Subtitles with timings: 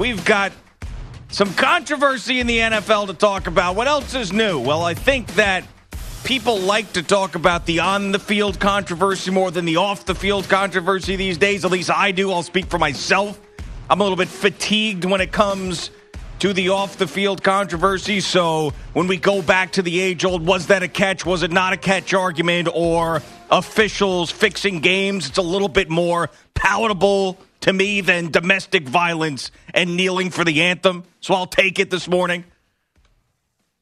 [0.00, 0.52] We've got
[1.28, 3.76] some controversy in the NFL to talk about.
[3.76, 4.58] What else is new?
[4.58, 5.62] Well, I think that
[6.24, 10.14] people like to talk about the on the field controversy more than the off the
[10.14, 11.66] field controversy these days.
[11.66, 12.32] At least I do.
[12.32, 13.38] I'll speak for myself.
[13.90, 15.90] I'm a little bit fatigued when it comes
[16.38, 18.20] to the off the field controversy.
[18.20, 21.26] So when we go back to the age old, was that a catch?
[21.26, 22.70] Was it not a catch argument?
[22.72, 25.28] Or officials fixing games?
[25.28, 30.62] It's a little bit more palatable to me than domestic violence and kneeling for the
[30.62, 31.04] anthem.
[31.20, 32.44] So I'll take it this morning.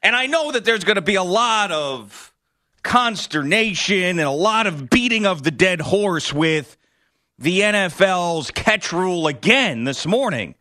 [0.03, 2.33] And I know that there's going to be a lot of
[2.83, 6.77] consternation and a lot of beating of the dead horse with
[7.39, 10.55] the NFL's catch rule again this morning.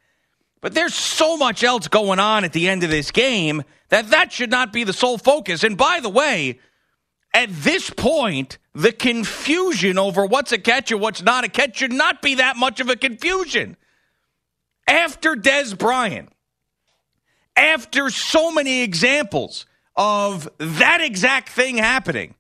[0.62, 4.32] But there's so much else going on at the end of this game that that
[4.32, 5.64] should not be the sole focus.
[5.64, 6.60] And by the way,
[7.38, 11.94] at this point, the confusion over what's a catch and what's not a catch should
[11.94, 13.78] not be that much of a confusion.
[14.88, 16.30] After Dez Bryant,
[17.56, 22.34] after so many examples of that exact thing happening,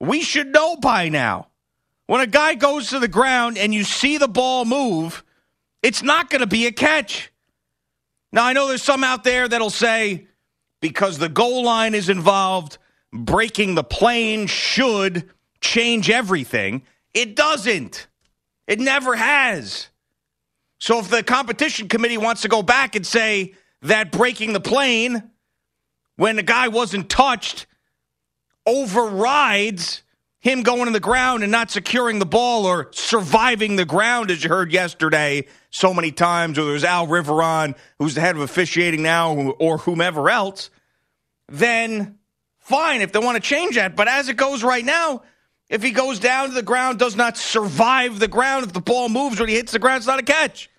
[0.00, 1.46] we should know by now.
[2.08, 5.22] When a guy goes to the ground and you see the ball move,
[5.80, 7.30] it's not going to be a catch.
[8.32, 10.26] Now, I know there's some out there that'll say
[10.80, 12.78] because the goal line is involved,
[13.12, 16.82] breaking the plane should change everything.
[17.14, 18.06] It doesn't.
[18.66, 19.88] It never has.
[20.78, 25.30] So if the competition committee wants to go back and say that breaking the plane
[26.16, 27.66] when the guy wasn't touched
[28.66, 30.02] overrides
[30.40, 34.44] him going to the ground and not securing the ball or surviving the ground, as
[34.44, 39.02] you heard yesterday so many times, or there's Al Riveron, who's the head of officiating
[39.02, 40.70] now, or whomever else,
[41.48, 42.17] then
[42.68, 43.96] fine if they want to change that.
[43.96, 45.22] But as it goes right now,
[45.68, 49.08] if he goes down to the ground, does not survive the ground, if the ball
[49.08, 50.70] moves when he hits the ground, it's not a catch.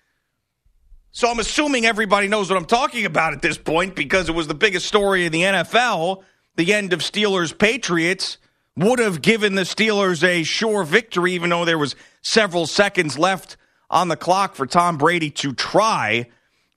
[1.12, 4.46] So I'm assuming everybody knows what I'm talking about at this point because it was
[4.46, 6.22] the biggest story in the NFL.
[6.56, 8.38] The end of Steelers Patriots
[8.76, 13.56] would have given the Steelers a sure victory, even though there was several seconds left
[13.90, 16.28] on the clock for Tom Brady to try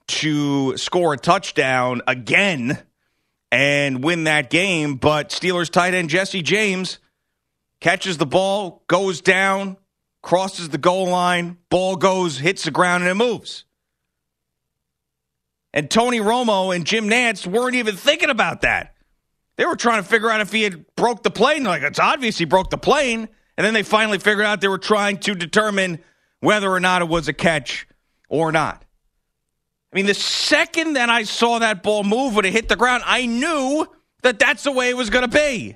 [0.07, 2.79] to score a touchdown again
[3.53, 4.96] and win that game.
[4.96, 6.97] But Steelers tight end Jesse James
[7.80, 9.78] catches the ball, goes down,
[10.24, 13.66] crosses the goal line, ball goes, hits the ground, and it moves.
[15.72, 18.96] And Tony Romo and Jim Nantz weren't even thinking about that.
[19.56, 21.64] They were trying to figure out if he had broke the plane.
[21.64, 23.30] Like, it's obvious he broke the plane.
[23.56, 26.00] And then they finally figured out they were trying to determine
[26.40, 27.88] whether or not it was a catch
[28.30, 28.84] or not.
[29.93, 33.03] I mean, the second that I saw that ball move when it hit the ground,
[33.05, 33.85] I knew
[34.23, 35.75] that that's the way it was going to be.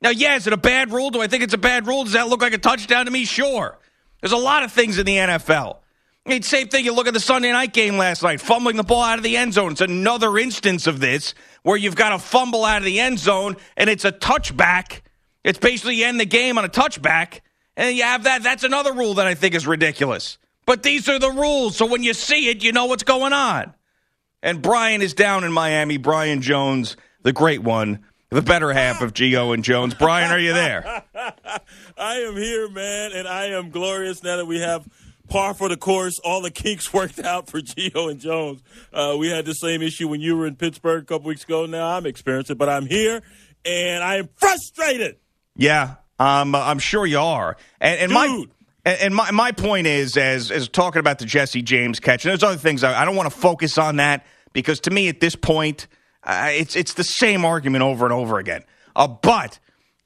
[0.00, 1.10] Now, yeah, is it a bad rule?
[1.10, 2.04] Do I think it's a bad rule?
[2.04, 3.26] Does that look like a touchdown to me?
[3.26, 3.78] Sure.
[4.22, 5.76] There's a lot of things in the NFL.
[6.24, 6.86] I mean, same thing.
[6.86, 9.36] You look at the Sunday night game last night, fumbling the ball out of the
[9.36, 9.72] end zone.
[9.72, 13.56] It's another instance of this where you've got a fumble out of the end zone
[13.76, 15.02] and it's a touchback.
[15.44, 17.40] It's basically you end the game on a touchback,
[17.76, 18.42] and you have that.
[18.42, 20.38] That's another rule that I think is ridiculous.
[20.70, 23.74] But these are the rules, so when you see it, you know what's going on.
[24.40, 25.96] And Brian is down in Miami.
[25.96, 29.94] Brian Jones, the great one, the better half of Gio and Jones.
[29.94, 31.02] Brian, are you there?
[31.98, 34.88] I am here, man, and I am glorious now that we have
[35.28, 36.20] par for the course.
[36.20, 38.62] All the kinks worked out for Gio and Jones.
[38.92, 41.66] Uh, we had the same issue when you were in Pittsburgh a couple weeks ago.
[41.66, 43.22] Now I'm experiencing it, but I'm here
[43.64, 45.16] and I am frustrated.
[45.56, 47.56] Yeah, um, I'm sure you are.
[47.80, 48.44] And, and my
[48.84, 52.42] and my my point is, as as talking about the Jesse James catch, and there's
[52.42, 55.36] other things I, I don't want to focus on that because to me at this
[55.36, 55.86] point,
[56.24, 58.64] uh, it's it's the same argument over and over again.
[58.96, 59.58] Uh, but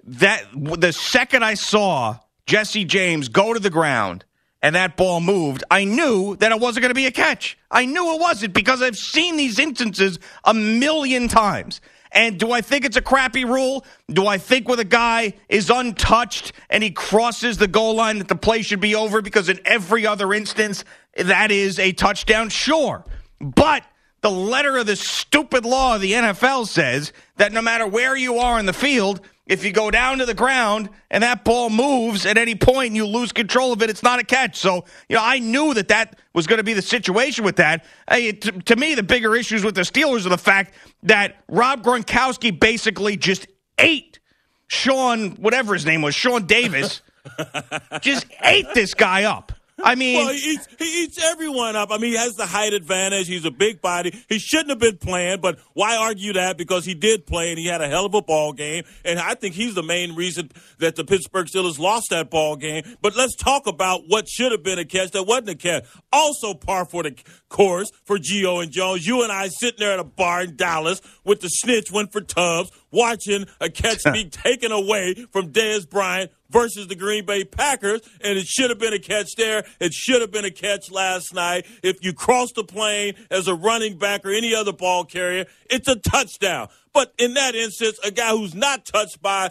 [0.04, 4.24] that the second I saw Jesse James go to the ground
[4.60, 7.58] and that ball moved, I knew that it wasn't going to be a catch.
[7.70, 11.80] I knew it wasn't because I've seen these instances a million times.
[12.14, 13.84] And do I think it's a crappy rule?
[14.08, 18.28] Do I think when a guy is untouched and he crosses the goal line that
[18.28, 20.84] the play should be over because in every other instance
[21.16, 22.50] that is a touchdown?
[22.50, 23.04] Sure.
[23.40, 23.84] But
[24.20, 28.38] the letter of the stupid law of the NFL says that no matter where you
[28.38, 32.24] are in the field, if you go down to the ground and that ball moves
[32.24, 34.56] at any point and you lose control of it, it's not a catch.
[34.56, 37.84] So, you know, I knew that that was going to be the situation with that.
[38.08, 42.58] to, to me, the bigger issues with the Steelers are the fact that Rob Gronkowski
[42.58, 43.46] basically just
[43.78, 44.18] ate
[44.66, 47.02] Sean, whatever his name was, Sean Davis,
[48.00, 49.52] just ate this guy up.
[49.84, 51.90] I mean, well, he eats, he eats everyone up.
[51.92, 53.28] I mean, he has the height advantage.
[53.28, 54.18] He's a big body.
[54.28, 56.56] He shouldn't have been playing, but why argue that?
[56.56, 58.84] Because he did play and he had a hell of a ball game.
[59.04, 62.96] And I think he's the main reason that the Pittsburgh Steelers lost that ball game.
[63.02, 65.84] But let's talk about what should have been a catch that wasn't a catch.
[66.12, 67.14] Also, par for the
[67.48, 69.06] course for Gio and Jones.
[69.06, 72.20] You and I sitting there at a bar in Dallas with the snitch went for
[72.20, 78.00] Tubbs, watching a catch be taken away from Dez Bryant versus the Green Bay Packers,
[78.22, 79.66] and it should have been a catch there.
[79.80, 81.66] It should have been a catch last night.
[81.82, 85.88] If you cross the plane as a running back or any other ball carrier, it's
[85.88, 86.68] a touchdown.
[86.92, 89.50] But in that instance, a guy who's not touched by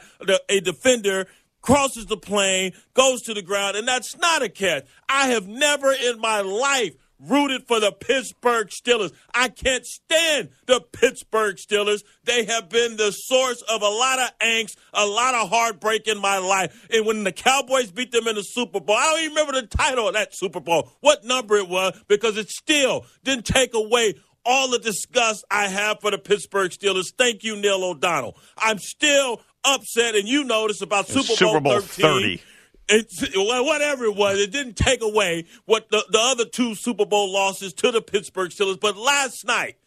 [0.50, 1.28] a defender
[1.62, 4.86] crosses the plane, goes to the ground, and that's not a catch.
[5.10, 6.96] I have never in my life
[7.30, 9.12] rooted for the Pittsburgh Steelers.
[9.34, 12.02] I can't stand the Pittsburgh Steelers.
[12.24, 16.20] They have been the source of a lot of angst, a lot of heartbreak in
[16.20, 16.88] my life.
[16.92, 19.68] And when the Cowboys beat them in the Super Bowl, I don't even remember the
[19.68, 24.16] title of that Super Bowl, what number it was, because it still didn't take away
[24.46, 27.14] all the disgust I have for the Pittsburgh Steelers.
[27.18, 28.38] Thank you, Neil O'Donnell.
[28.58, 32.38] I'm still upset, and you notice about Super, Super Bowl, Bowl 13.
[32.38, 32.42] 30
[32.90, 34.40] it's whatever it was.
[34.40, 38.52] It didn't take away what the, the other two Super Bowl losses to the Pittsburgh
[38.52, 38.80] Steelers.
[38.80, 39.78] But last night,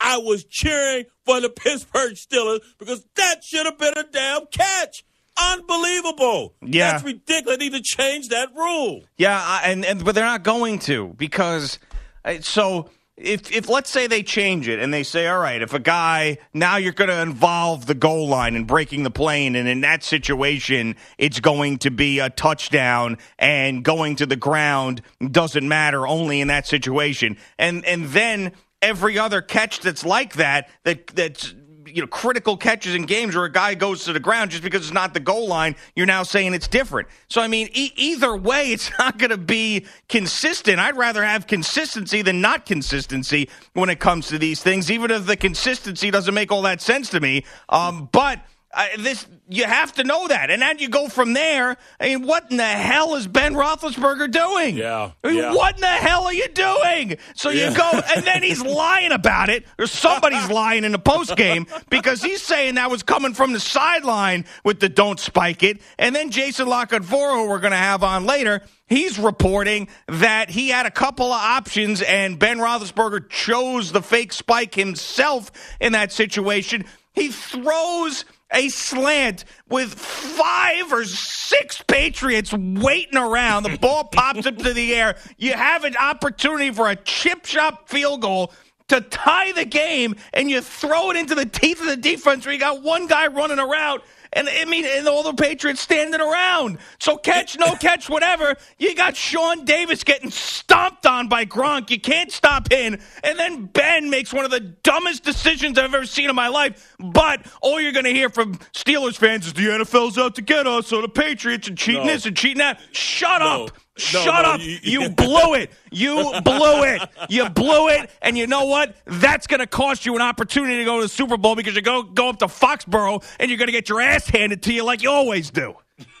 [0.00, 5.04] I was cheering for the Pittsburgh Steelers because that should have been a damn catch.
[5.38, 6.54] Unbelievable.
[6.62, 6.92] Yeah.
[6.92, 7.58] That's ridiculous.
[7.58, 9.04] They need to change that rule.
[9.18, 11.78] Yeah, and, and but they're not going to because
[12.24, 15.72] uh, so if if let's say they change it and they say, all right, if
[15.72, 19.68] a guy now you're going to involve the goal line and breaking the plane, and
[19.68, 25.66] in that situation it's going to be a touchdown and going to the ground doesn't
[25.66, 28.52] matter only in that situation, and and then
[28.82, 31.54] every other catch that's like that that that's
[31.86, 34.82] you know critical catches in games where a guy goes to the ground just because
[34.82, 37.08] it's not the goal line you're now saying it's different.
[37.28, 40.78] So i mean e- either way it's not going to be consistent.
[40.78, 45.26] I'd rather have consistency than not consistency when it comes to these things even if
[45.26, 47.44] the consistency doesn't make all that sense to me.
[47.68, 48.40] Um, but
[48.76, 51.76] uh, this you have to know that, and then you go from there.
[51.98, 54.76] I mean, what in the hell is Ben Roethlisberger doing?
[54.76, 55.54] Yeah, I mean, yeah.
[55.54, 57.16] what in the hell are you doing?
[57.34, 57.70] So Yeah.
[57.70, 61.66] you go, and then he's lying about it, or somebody's lying in the post game
[61.90, 66.14] because he's saying that was coming from the sideline with the "don't spike it," and
[66.14, 68.62] then Jason La Canfora, who we're going to have on later.
[68.88, 74.32] He's reporting that he had a couple of options and Ben Roethlisberger chose the fake
[74.32, 75.50] spike himself
[75.80, 76.84] in that situation.
[77.12, 83.64] He throws a slant with five or six Patriots waiting around.
[83.64, 85.16] The ball pops up to the air.
[85.36, 88.52] You have an opportunity for a chip shot field goal
[88.88, 92.52] to tie the game, and you throw it into the teeth of the defense where
[92.54, 94.02] you got one guy running around.
[94.32, 96.78] And I mean, and all the Patriots standing around.
[96.98, 98.56] So catch, no catch, whatever.
[98.78, 101.90] You got Sean Davis getting stomped on by Gronk.
[101.90, 103.00] You can't stop him.
[103.24, 106.96] And then Ben makes one of the dumbest decisions I've ever seen in my life.
[106.98, 110.66] But all you're going to hear from Steelers fans is the NFL's out to get
[110.66, 112.12] us, so the Patriots and cheating No.
[112.12, 112.80] this and cheating that.
[112.92, 113.64] Shut No.
[113.66, 113.70] up.
[113.96, 114.60] No, Shut no, up.
[114.60, 115.70] you- You blew it.
[115.90, 117.00] You blew it.
[117.30, 118.10] You blew it.
[118.20, 118.94] And you know what?
[119.06, 121.80] That's going to cost you an opportunity to go to the Super Bowl because you
[121.82, 124.84] go go up to Foxborough and you're going to get your ass handed to you
[124.84, 125.74] like you always do.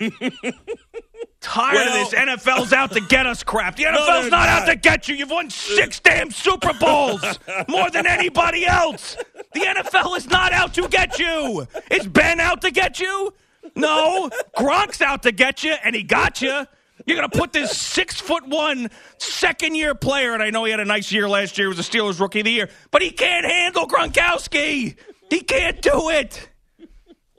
[1.40, 3.76] Tired Well- of this NFL's out to get us crap.
[3.76, 5.14] The NFL's they're not, out to get you.
[5.14, 7.22] You've won six damn Super Bowls
[7.68, 9.16] more than anybody else.
[9.52, 11.66] The NFL is not out to get you.
[11.90, 13.32] Is Ben out to get you?
[13.74, 14.30] No.
[14.56, 16.66] Gronk's out to get you, and he got you.
[17.06, 20.72] You're going to put this six foot one second year player, and I know he
[20.72, 23.12] had a nice year last year, was the Steelers rookie of the year, but he
[23.12, 24.96] can't handle Gronkowski.
[25.30, 26.48] He can't do it.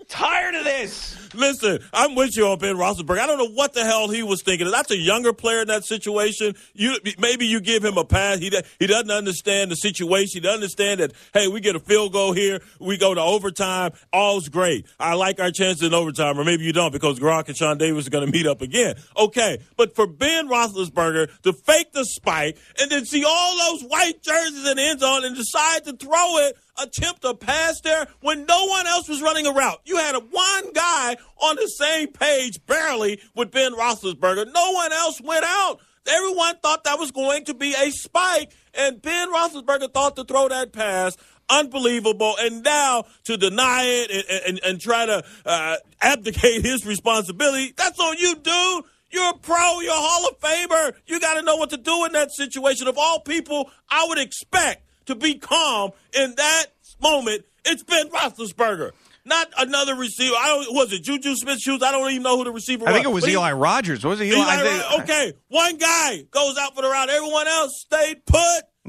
[0.08, 1.26] Tired of this.
[1.38, 3.20] Listen, I'm with you on Ben Roethlisberger.
[3.20, 4.70] I don't know what the hell he was thinking.
[4.70, 6.56] That's a younger player in that situation.
[6.74, 8.39] You maybe you give him a pass.
[8.39, 10.32] He he doesn't understand the situation.
[10.34, 11.13] He doesn't understand that.
[11.34, 12.62] Hey, we get a field goal here.
[12.79, 13.91] We go to overtime.
[14.12, 14.88] All's great.
[15.00, 18.08] I like our chances in overtime, or maybe you don't because Gronk and Sean Davis
[18.08, 18.96] are going to meet up again.
[19.15, 24.24] Okay, but for Ben Roethlisberger to fake the spike and then see all those white
[24.24, 28.46] jerseys in the end zone and decide to throw it attempt a pass there when
[28.46, 29.81] no one else was running a route.
[29.86, 34.51] You had one guy on the same page, barely, with Ben Roethlisberger.
[34.53, 35.79] No one else went out.
[36.07, 40.48] Everyone thought that was going to be a spike, and Ben Roethlisberger thought to throw
[40.48, 41.17] that pass.
[41.50, 42.36] Unbelievable.
[42.39, 48.00] And now to deny it and, and, and try to uh, abdicate his responsibility, that's
[48.00, 48.86] on you, dude.
[49.10, 49.79] You're a pro.
[49.79, 50.93] You're a Hall of Famer.
[51.05, 52.88] You got to know what to do in that situation.
[52.88, 56.66] Of all people, I would expect to be calm in that
[57.02, 57.44] moment.
[57.66, 58.92] It's Ben Roethlisberger.
[59.26, 60.36] Not another receiver.
[60.38, 60.74] I don't.
[60.76, 61.86] Was it Juju Smith Schuster?
[61.86, 62.96] I don't even know who the receiver I was.
[62.96, 64.06] think it was But he- Eli Rogers.
[64.06, 64.38] Was it Eli?
[64.38, 67.10] Eli I think- okay, one guy goes out for the round.
[67.10, 68.40] Everyone else stayed put.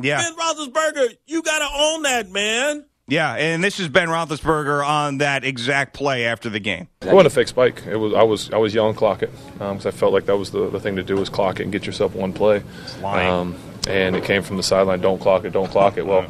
[0.00, 0.22] Yeah.
[0.22, 2.84] Ben Roethlisberger, you got to own that, man.
[3.08, 6.86] Yeah, and this is Ben Roethlisberger on that exact play after the game.
[7.02, 7.82] I want to fake spike.
[7.86, 10.50] It was I was I was yelling clock it because I felt like that was
[10.52, 12.62] the, the thing to do was clock it and get yourself one play.
[13.02, 13.28] lying.
[13.28, 13.56] Um,
[13.88, 15.00] and it came from the sideline.
[15.00, 15.50] Don't clock it.
[15.50, 16.06] Don't clock it.
[16.06, 16.26] Well,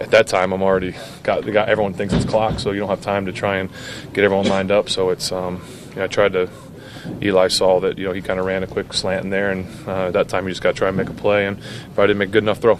[0.00, 3.00] at that time I'm already got, got everyone thinks it's clock, so you don't have
[3.02, 3.70] time to try and
[4.12, 4.88] get everyone lined up.
[4.88, 6.48] So it's um, you know, I tried to.
[7.20, 9.66] Eli saw that you know he kind of ran a quick slant in there, and
[9.86, 11.46] uh, at that time you just got to try and make a play.
[11.46, 12.78] And if I didn't make a good enough throw,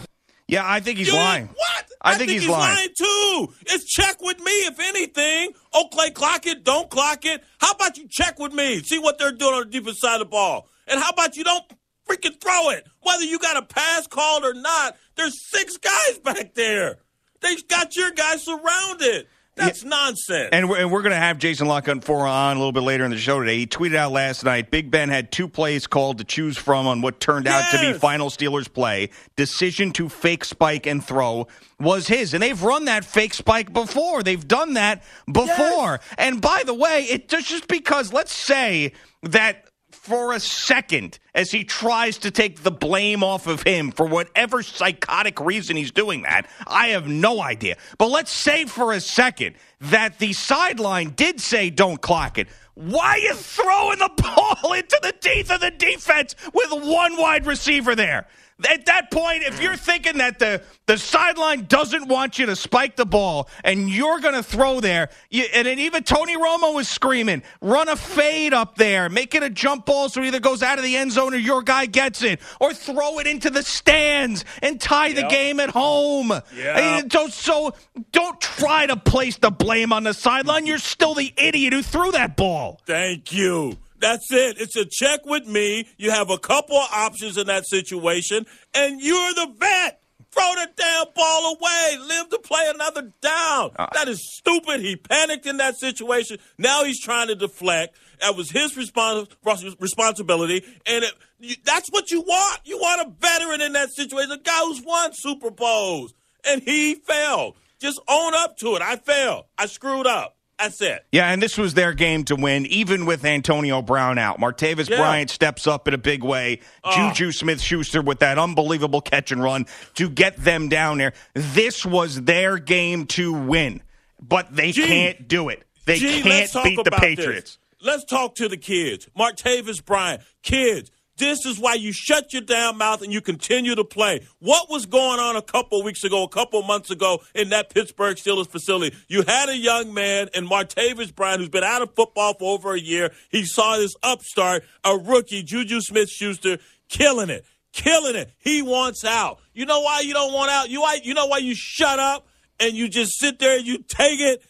[0.48, 1.48] Yeah, I think he's You- lying.
[1.48, 1.84] What?
[2.00, 2.88] I think he's lying.
[2.96, 3.48] too.
[3.66, 5.52] It's check with me, if anything.
[5.74, 6.62] Oakley, clock it.
[6.64, 7.42] Don't clock it.
[7.58, 8.82] How about you check with me?
[8.82, 10.68] See what they're doing on the defense side of the ball.
[10.86, 11.64] And how about you don't
[12.08, 12.86] freaking throw it?
[13.02, 16.98] Whether you got a pass called or not, there's six guys back there.
[17.40, 19.26] They've got your guys surrounded.
[19.56, 20.48] That's nonsense.
[20.50, 22.82] And we're, and we're going to have Jason La Canfora uh, on a little bit
[22.82, 23.58] later in the show today.
[23.58, 27.02] He tweeted out last night Big Ben had two plays called to choose from on
[27.02, 29.10] what turned out to be final Steelers play.
[29.36, 31.46] Decision to fake spike and throw
[31.78, 32.34] was his.
[32.34, 34.24] And they've run that fake spike before.
[34.24, 36.00] They've done that before.
[36.18, 38.92] And by the way, it just, just because, let's say
[39.22, 39.68] that
[40.04, 44.62] for a second as he tries to take the blame off of him for whatever
[44.62, 46.46] psychotic reason he's doing that.
[46.66, 47.78] I have no idea.
[47.96, 52.48] But let's say for a second that the sideline did say don't clock it.
[52.74, 54.10] Why are you throwing the
[54.62, 58.26] ball into the teeth of the defense with one wide receiver there?
[58.70, 62.94] At that point, if you're thinking that the, the sideline doesn't want you to spike
[62.94, 66.88] the ball and you're going to throw there, you, and then even Tony Romo was
[66.88, 70.62] screaming, run a fade up there, make it a jump ball so it either goes
[70.62, 73.62] out of the end zone or your guy gets it, or throw it into the
[73.62, 76.30] stands and tie the game at home.
[76.56, 76.98] Yeah.
[76.98, 77.74] And don't, so
[78.12, 80.66] don't try to place the blame on the sideline.
[80.66, 82.80] You're still the idiot who threw that ball.
[82.86, 83.78] Thank you.
[84.04, 84.60] That's it.
[84.60, 85.88] It's a check with me.
[85.96, 88.44] You have a couple of options in that situation,
[88.74, 90.02] and you're the vet.
[90.30, 91.96] Throw the damn ball away.
[92.06, 93.70] Live to play another down.
[93.76, 94.80] Uh, that is stupid.
[94.80, 96.36] He panicked in that situation.
[96.58, 97.96] Now he's trying to deflect.
[98.20, 99.34] That was his respons-
[99.80, 102.60] responsibility, and it, you, that's what you want.
[102.66, 106.12] You want a veteran in that situation, a guy who's won Super Bowls,
[106.46, 107.56] and he failed.
[107.80, 108.82] Just own up to it.
[108.82, 109.46] I failed.
[109.56, 110.36] I screwed up.
[110.58, 111.04] That's it.
[111.10, 114.38] Yeah, and this was their game to win, even with Antonio Brown out.
[114.40, 114.98] Martavis Yeah.
[114.98, 116.60] Bryant steps up in a big way.
[116.84, 117.12] Ah.
[117.12, 121.12] Juju Smith Schuster with that unbelievable catch and run to get them down there.
[121.34, 123.82] This was their game to win,
[124.22, 124.86] but they Gee.
[124.86, 125.64] can't do it.
[125.86, 127.58] They Gee, can't beat the Patriots.
[127.80, 127.86] This.
[127.86, 129.08] Let's talk to the kids.
[129.18, 130.90] Martavis Bryant, kids.
[131.16, 134.20] This is why you shut your damn mouth and you continue to play.
[134.40, 138.16] What was going on a couple weeks ago, a couple months ago in that Pittsburgh
[138.16, 138.96] Steelers facility?
[139.08, 142.74] You had a young man in Martavis Bryant who's been out of football for over
[142.74, 143.12] a year.
[143.30, 148.32] He saw this upstart, a rookie, Juju Smith Schuster, killing it, killing it.
[148.38, 149.40] He wants out.
[149.52, 150.68] You know why you don't want out?
[150.68, 152.26] You, why, you know why you shut up
[152.58, 154.42] and you just sit there and you take it?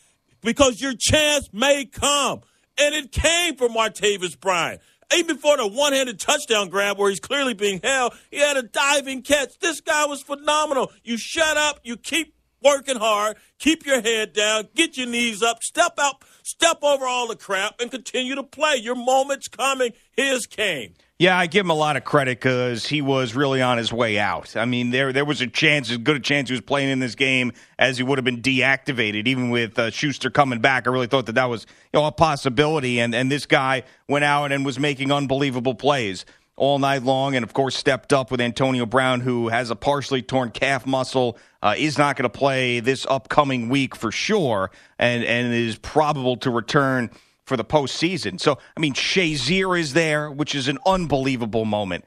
[0.45, 2.43] because your chance may come.
[2.77, 4.81] And it came from Martavis Bryant.
[5.15, 8.63] Even before the one handed touchdown grab where he's clearly being held, he had a
[8.63, 9.59] diving catch.
[9.59, 10.93] This guy was phenomenal.
[11.03, 15.63] You shut up, you keep working hard, keep your head down, get your knees up,
[15.63, 18.77] step out, step over all the crap, and continue to play.
[18.77, 19.93] Your moment's coming.
[20.13, 20.95] His came.
[21.21, 24.19] Yeah, I give him a lot of credit because he was really on his way
[24.19, 24.57] out.
[24.57, 26.99] I mean, there there was a chance, as good a chance he was playing in
[26.99, 30.89] this game as he would have been deactivated, even with uh, Schuster coming back.
[30.89, 34.25] I really thought that that was you know a possibility, and and this guy went
[34.25, 38.41] out and was making unbelievable plays all night long, and of course stepped up with
[38.41, 42.81] Antonio Brown, who has a partially torn calf muscle, uh, is not going to play
[42.81, 47.09] this upcoming week for sure, and and is probable to return
[47.45, 48.41] for the postseason.
[48.41, 52.05] So, I mean, Shazier is there, which is an unbelievable moment.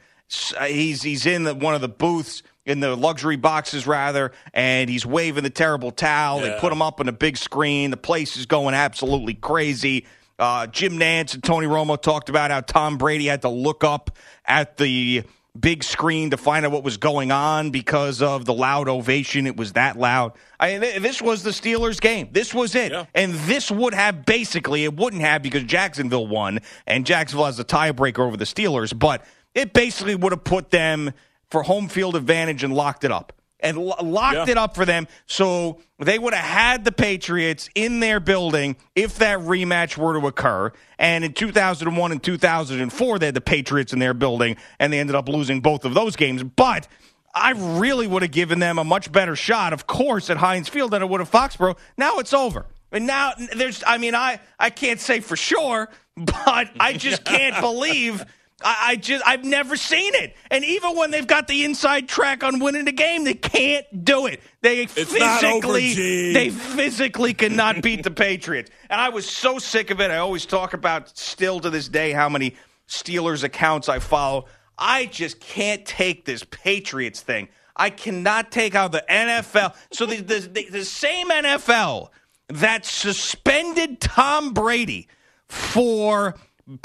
[0.58, 4.90] Uh, He's he's in the, one of the booths in the luxury boxes rather, and
[4.90, 6.42] he's waving the terrible towel.
[6.42, 7.92] They put him up on a big screen.
[7.92, 10.06] The place is going absolutely crazy.
[10.38, 14.18] Uh, Jim Nantz and Tony Romo talked about how Tom Brady had to look up
[14.46, 15.24] at the
[15.60, 19.48] big screen to find out what was going on because of the loud ovation.
[19.48, 20.34] It was that loud.
[20.60, 22.30] I mean, this was the Steelers' game.
[22.32, 22.92] This was it.
[22.92, 23.06] Yeah.
[23.16, 27.66] And this would have basically, it wouldn't have because Jacksonville won, and Jacksonville has the
[27.66, 31.12] tiebreaker over the Steelers, but it basically would have put them
[31.50, 33.34] for home field advantage and locked it up.
[33.60, 34.52] And lo- locked Yeah.
[34.52, 35.08] it up for them.
[35.26, 40.28] So they would have had the Patriots in their building if that rematch were to
[40.28, 40.72] occur.
[41.00, 45.16] And in 2001 and 2004, they had the Patriots in their building, and they ended
[45.16, 46.44] up losing both of those games.
[46.44, 46.88] But
[47.34, 50.92] I really would have given them a much better shot, of course, at Heinz Field
[50.92, 51.78] than I would have Foxborough.
[51.98, 52.66] Now it's over.
[52.92, 57.60] And now there's, I mean, I, I can't say for sure, but I just can't
[57.60, 58.24] believe.
[58.64, 60.36] I, I just, I've never seen it.
[60.50, 64.26] And even when they've got the inside track on winning the game, they can't do
[64.26, 64.42] it.
[64.62, 66.34] They over, physically, G.
[66.34, 68.72] they physically cannot beat the Patriots.
[68.90, 70.10] And I was so sick of it.
[70.10, 72.56] I always talk about still to this day how many
[72.88, 74.46] Steelers accounts I follow.
[74.78, 77.50] I just can't take this Patriots thing.
[77.76, 79.76] I cannot take out the NFL.
[79.92, 82.10] So the the, the, the same NFL
[82.50, 85.08] that suspended Tom Brady
[85.48, 86.36] for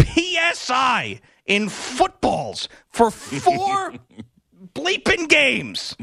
[0.00, 3.94] PSI in footballs for four
[4.74, 5.96] bleeping games.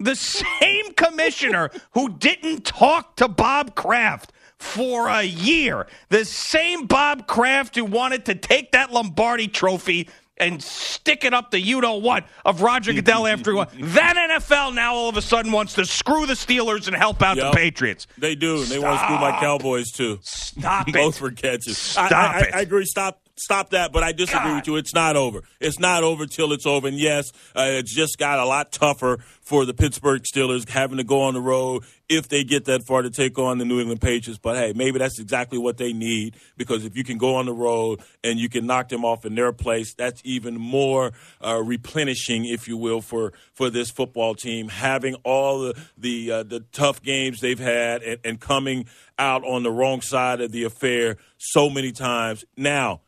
[0.00, 5.86] The same commissioner who didn't talk to Bob Kraft for a year.
[6.10, 11.52] The same Bob Kraft who wanted to take that Lombardi trophy and stick it up
[11.52, 13.68] the you know what of Roger Goodell after he won.
[13.78, 17.36] That NFL now all of a sudden wants to screw the Steelers and help out
[17.36, 17.52] Yep.
[17.52, 18.08] the Patriots.
[18.18, 20.18] They do, and they want to screw my Cowboys too.
[20.22, 20.94] Stop it.
[20.94, 21.78] Both for catches.
[21.78, 22.54] Stop I, I, it.
[22.54, 22.84] I agree.
[22.84, 23.20] Stop.
[23.36, 24.56] Stop that, but I disagree God.
[24.56, 24.76] with you.
[24.76, 25.42] It's not over.
[25.60, 26.86] It's not over till it's over.
[26.86, 31.04] And yes, uh, it's just got a lot tougher for the Pittsburgh Steelers having to
[31.04, 34.00] go on the road if they get that far to take on the New England
[34.00, 34.38] Patriots.
[34.40, 37.52] But hey, maybe that's exactly what they need because if you can go on the
[37.52, 41.12] road and you can knock them off in their place, that's even more
[41.44, 46.42] uh, replenishing, if you will, for for this football team having all the the uh,
[46.44, 48.86] the tough games they've had and, and coming
[49.18, 52.44] out on the wrong side of the affair so many times.
[52.56, 53.00] Now,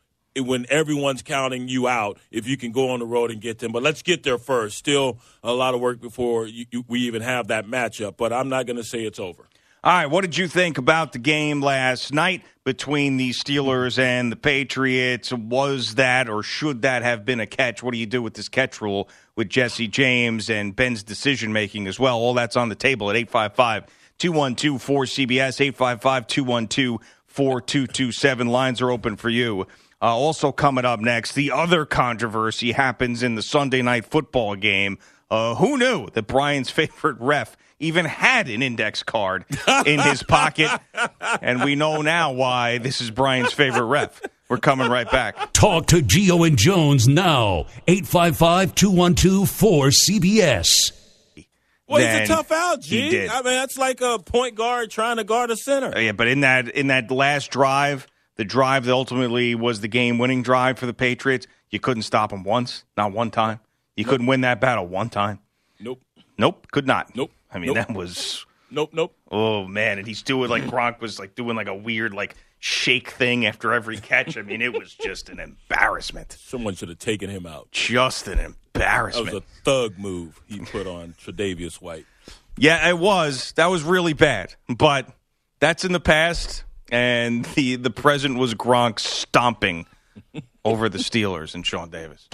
[0.45, 3.71] when everyone's counting you out, if you can go on the road and get them.
[3.71, 4.77] But let's get there first.
[4.77, 8.17] Still a lot of work before you, you, we even have that matchup.
[8.17, 9.47] But I'm not going to say it's over.
[9.83, 14.31] All right, what did you think about the game last night between the Steelers and
[14.31, 15.31] the Patriots?
[15.31, 17.83] Was that or should that have been a catch?
[17.83, 21.87] What do you do with this catch rule with Jesse James and Ben's decision making
[21.87, 22.17] as well?
[22.17, 23.85] All that's on the table at 855
[24.17, 28.47] 212 4CBS, 855 212 4227.
[28.47, 29.67] Lines are open for you.
[30.01, 34.99] Uh, also, coming up next, the other controversy happens in the Sunday night football game.
[35.29, 39.45] Uh, who knew that Brian's favorite ref even had an index card
[39.85, 40.69] in his pocket?
[41.41, 44.21] And we know now why this is Brian's favorite ref.
[44.49, 45.51] We're coming right back.
[45.51, 47.65] Talk to Gio and Jones now.
[47.87, 50.91] 855 212 4CBS.
[51.87, 53.29] Well, Then he's a tough out, he did.
[53.29, 55.99] I mean, that's like a point guard trying to guard a center.
[55.99, 58.07] Yeah, but in that in that last drive,
[58.37, 62.43] the drive that ultimately was the game-winning drive for the Patriots, you couldn't stop him
[62.43, 63.59] once, not one time.
[63.95, 65.39] You couldn't win that battle one time.
[65.79, 66.01] Nope.
[66.37, 67.15] Nope, could not.
[67.15, 67.31] Nope.
[67.51, 67.75] I mean, Nope.
[67.87, 68.91] that was Nope.
[68.93, 69.15] Nope.
[69.31, 73.09] oh man, and he's doing like Gronk was like doing like a weird like shake
[73.11, 74.37] thing after every catch.
[74.37, 76.33] I mean, it was just an embarrassment.
[76.39, 77.69] Someone should have taken him out.
[77.71, 79.27] Just an embarrassment.
[79.27, 82.05] That was a thug move he put on Tre'Davious White.
[82.57, 83.51] Yeah, it was.
[83.53, 84.55] That was really bad.
[84.67, 85.07] But
[85.59, 89.85] that's in the past, and the the present was Gronk stomping
[90.65, 92.27] over the Steelers and Sean Davis.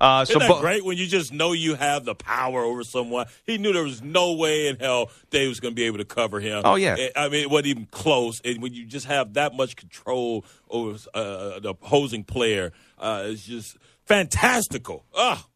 [0.00, 2.82] Uh, so Isn't that Bo- great when you just know you have the power over
[2.84, 3.26] someone?
[3.44, 6.06] He knew there was no way in hell Dave was going to be able to
[6.06, 6.62] cover him.
[6.64, 6.96] Oh, yeah.
[7.14, 8.40] I mean, it wasn't even close.
[8.42, 13.44] And when you just have that much control over uh, the opposing player, uh, it's
[13.44, 15.04] just fantastical.
[15.14, 15.46] Ah,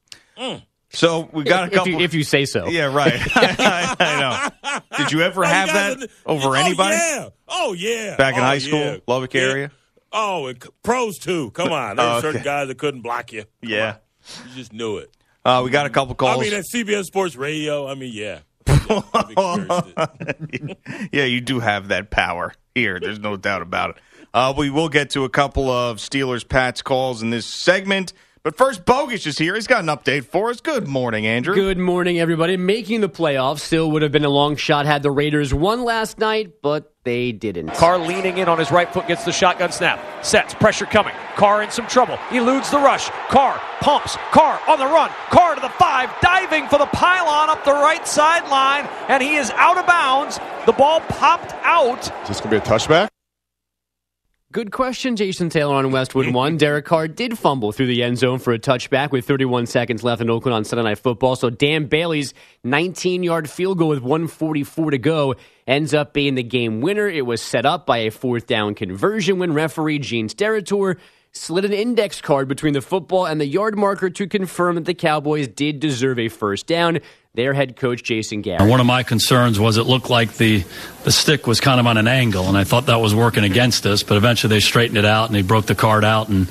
[0.95, 1.93] so we got a if couple.
[1.93, 2.67] you, if you say so.
[2.69, 3.13] yeah, right.
[3.35, 4.81] I, know.
[4.99, 7.29] Did you ever have that over oh, anybody Yeah.
[7.49, 8.17] Oh yeah.
[8.17, 8.97] back in Oh, high school, yeah.
[9.07, 9.43] Lubbock Yeah.
[9.43, 9.71] area?
[10.13, 11.51] Oh, and pros too.
[11.51, 12.27] Come on, there Oh, were okay.
[12.29, 13.43] certain guys that couldn't block you.
[13.43, 13.97] Come Yeah.
[14.43, 14.49] on.
[14.51, 15.11] you just knew it.
[15.45, 16.39] Uh, we got a couple calls.
[16.39, 17.87] I mean, at CBS Sports Radio.
[17.87, 18.41] I mean, yeah.
[18.67, 20.79] Yeah, I've experienced it.
[21.13, 22.99] yeah, you do have that power here.
[23.01, 23.97] There's no doubt about it.
[24.33, 28.13] Uh, we will get to a couple of Steelers Pats calls in this segment.
[28.45, 29.55] But first, Bogus is here.
[29.55, 30.61] He's got an update for us.
[30.61, 31.55] Good morning, Andrew.
[31.55, 32.59] Good morning, everybody.
[32.59, 36.19] Making the playoffs still would have been a long shot had the Raiders won last
[36.19, 37.71] night, but they didn't.
[37.71, 39.99] Carr leaning in on his right foot gets the shotgun snap.
[40.23, 41.15] Sets, pressure coming.
[41.37, 42.19] Carr in some trouble.
[42.33, 43.09] Eludes the rush.
[43.31, 44.19] Carr pumps.
[44.31, 45.11] Carr on the run.
[45.31, 49.53] Carr to the five, diving for the pylon up the right sideline, and he is
[49.53, 50.39] out of bounds.
[50.67, 52.01] The ball popped out.
[52.25, 53.09] Is this going to be a touchback?
[54.55, 56.57] Good question, Jason Taylor on Westwood 1.
[56.59, 60.23] Derek Carr did fumble through the end zone for a touchback with 31 seconds left
[60.23, 61.35] in Oakland on Sunday Night Football.
[61.35, 65.35] So Dan Bailey's 19 yard field goal with 144 to go
[65.67, 67.09] ends up being the game winner.
[67.09, 70.99] It was set up by a fourth down conversion when referee Gene Steratore
[71.33, 74.95] slid an index card between the football and the yard marker to confirm that the
[74.95, 77.01] Cowboys did deserve a first down.
[77.35, 78.69] Their head coach Jason Garrett.
[78.69, 80.65] one of my concerns was it looked like the,
[81.03, 83.87] the stick was kind of on an angle, and I thought that was working against
[83.87, 84.03] us.
[84.03, 86.49] But eventually they straightened it out and they broke the card out, and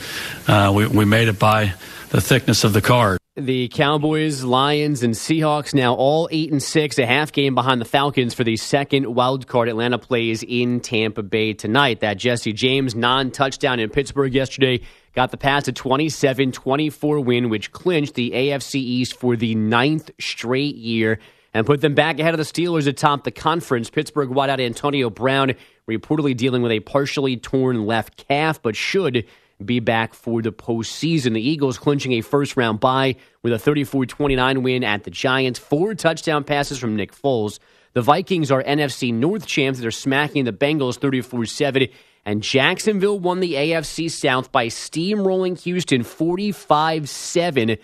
[0.48, 1.74] uh, we, we made it by
[2.10, 3.18] the thickness of the card.
[3.36, 7.86] The Cowboys, Lions, and Seahawks now all eight and six, a half game behind the
[7.86, 9.70] Falcons for the second wild card.
[9.70, 12.02] Atlanta plays in Tampa Bay tonight.
[12.02, 14.82] That Jesse James non-touchdown in Pittsburgh yesterday
[15.14, 20.76] got the Pats to 27-24 win, which clinched the AFC East for the ninth straight
[20.76, 21.20] year
[21.54, 23.90] and put them back ahead of the Steelers atop the conference.
[23.90, 25.54] Pittsburgh wideout Antonio Brown
[25.90, 29.26] reportedly dealing with a partially torn left calf, but should
[29.64, 31.34] be back for the postseason.
[31.34, 35.60] The Eagles clinching a first round bye with a 34 29 win at the Giants.
[35.60, 37.60] Four touchdown passes from Nick Foles.
[37.94, 39.80] The Vikings are NFC North champs.
[39.80, 41.88] They're smacking the Bengals 34 7.
[42.26, 47.78] And Jacksonville won the AFC South by steamrolling Houston 45 7.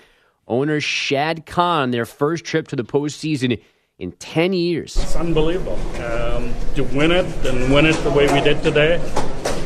[0.47, 3.61] Owner Shad Khan, their first trip to the postseason
[3.99, 4.97] in 10 years.
[4.97, 5.77] It's unbelievable.
[6.01, 8.97] Um, to win it and win it the way we did today,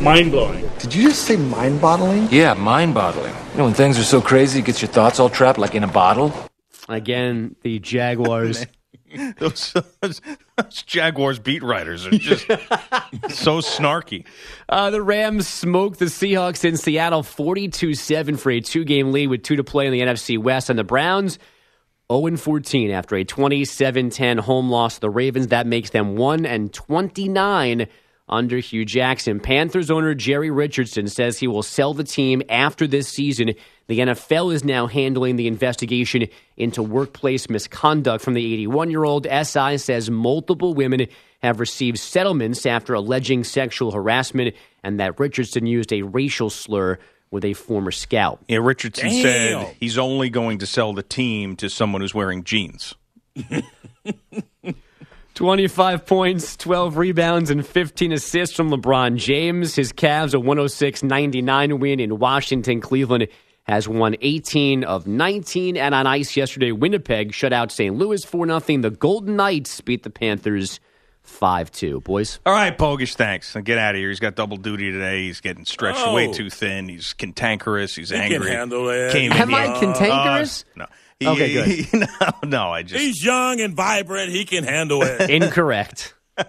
[0.02, 0.70] mind blowing.
[0.80, 2.28] Did you just say mind boggling?
[2.32, 3.34] Yeah, mind boggling.
[3.52, 5.84] You know, when things are so crazy, it gets your thoughts all trapped like in
[5.84, 6.34] a bottle.
[6.90, 8.66] Again, the Jaguars.
[9.38, 10.22] those, those
[10.86, 14.26] Jaguars beat writers are just so snarky.
[14.70, 19.28] Uh, the Rams smoked the Seahawks in Seattle 42 7 for a two game lead
[19.28, 20.70] with two to play in the NFC West.
[20.70, 21.40] And the Browns
[22.12, 25.48] 0 14 after a 27 10 home loss to the Ravens.
[25.48, 27.88] That makes them 1 and 29
[28.30, 29.40] under Hue Jackson.
[29.40, 33.54] Panthers owner Jerry Richardson says he will sell the team after this season.
[33.88, 39.28] The NFL is now handling the investigation into workplace misconduct from the 81 year old.
[39.28, 41.08] SI says multiple women
[41.42, 46.98] have received settlements after alleging sexual harassment and that Richardson used a racial slur
[47.32, 48.40] with a former scout.
[48.48, 49.22] Yeah, Richardson Damn.
[49.22, 52.96] said he's only going to sell the team to someone who's wearing jeans.
[55.34, 59.74] 25 points, 12 rebounds, and 15 assists from LeBron James.
[59.76, 62.80] His Cavs a 106 99 win in Washington.
[62.82, 63.28] Cleveland
[63.64, 65.78] has won 18 of 19.
[65.78, 67.96] And on ice yesterday, Winnipeg shut out St.
[67.96, 68.82] Louis 4 0.
[68.82, 70.80] The Golden Knights beat the Panthers
[71.22, 72.02] 5 2.
[72.02, 72.40] Boys.
[72.46, 73.56] All right, Bogish, thanks.
[73.56, 74.10] Now get out of here.
[74.10, 75.24] He's got double duty today.
[75.24, 76.14] He's getting stretched Oh.
[76.14, 76.90] way too thin.
[76.90, 77.96] He's cantankerous.
[77.96, 78.52] He's He can angry.
[78.52, 79.12] handle it.
[79.14, 80.66] Came Am in I here- cantankerous?
[80.76, 80.86] Uh, no.
[81.20, 81.68] He- Okay, good.
[81.68, 82.08] he- no,
[82.44, 83.02] no, I just.
[83.02, 84.32] He's young and vibrant.
[84.32, 85.30] He can handle it.
[85.30, 86.14] Incorrect.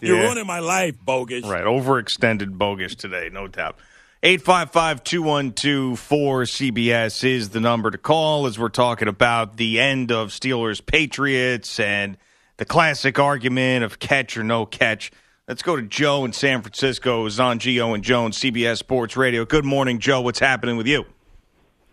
[0.00, 0.22] You're Yeah.
[0.26, 1.44] ruining my life, bogus.
[1.44, 3.76] Right, overextended bogus today, no doubt.
[4.20, 10.30] 855 212 4CBS is the number to call as we're talking about the end of
[10.30, 12.18] Steelers Patriots and
[12.56, 15.12] the classic argument of catch or no catch.
[15.46, 19.44] Let's go to Joe in San Francisco, who's on Gio and Jones, CBS Sports Radio.
[19.44, 20.20] Good morning, Joe.
[20.20, 21.04] What's happening with you?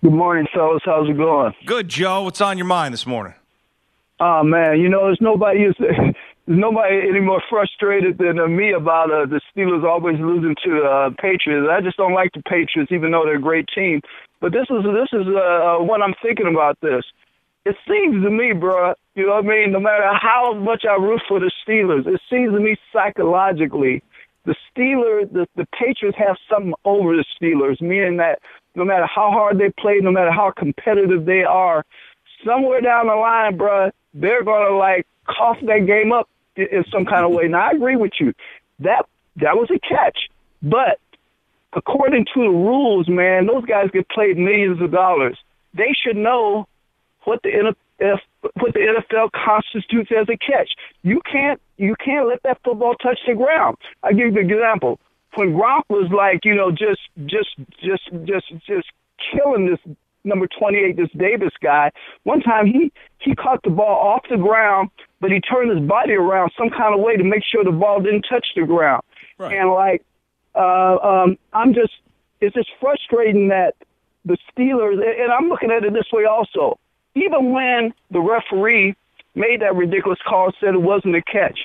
[0.01, 0.81] Good morning, fellas.
[0.83, 1.53] How's it going?
[1.67, 2.23] Good, Joe.
[2.23, 3.35] What's on your mind this morning?
[4.19, 5.75] Oh man, you know, there's nobody is
[6.47, 11.09] nobody any more frustrated than uh, me about uh, the Steelers always losing to uh,
[11.19, 11.67] Patriots.
[11.69, 14.01] I just don't like the Patriots, even though they're a great team.
[14.41, 17.03] But this is this is uh, uh, what I'm thinking about this.
[17.65, 19.71] It seems to me, bro, you know what I mean.
[19.71, 24.03] No matter how much I root for the Steelers, it seems to me psychologically,
[24.45, 28.37] the Steelers, the, the Patriots have something over the Steelers, meaning that
[28.75, 31.83] no matter how hard they play, no matter how competitive they are,
[32.45, 37.25] somewhere down the line, bruh, they're gonna like cough that game up in, some kind
[37.25, 37.47] of way.
[37.47, 38.33] Now I agree with you.
[38.79, 39.05] That
[39.37, 40.29] that was a catch,
[40.61, 40.99] but
[41.73, 45.37] according to the rules, man, those guys get paid millions of dollars.
[45.73, 46.67] They should know
[47.23, 48.19] what the NFL,
[48.59, 50.71] what the NFL constitutes as a catch.
[51.03, 53.77] You can't you can't let that football touch the ground.
[54.03, 54.99] I give you an example.
[55.35, 57.49] When Gronk was like, you know, just just
[57.81, 58.87] just just just
[59.31, 61.91] killing this number 28, this Davis guy.
[62.23, 64.89] One time he he caught the ball off the ground,
[65.21, 68.01] but he turned his body around some kind of way to make sure the ball
[68.01, 69.01] didn't touch the ground.
[69.53, 70.03] And like,
[70.55, 71.93] uh, um, I'm just
[72.41, 73.75] it's just frustrating that
[74.25, 76.77] the Steelers, and I'm looking at it this way also.
[77.15, 78.95] Even when the referee
[79.35, 81.59] made that ridiculous call, said it wasn't a catch,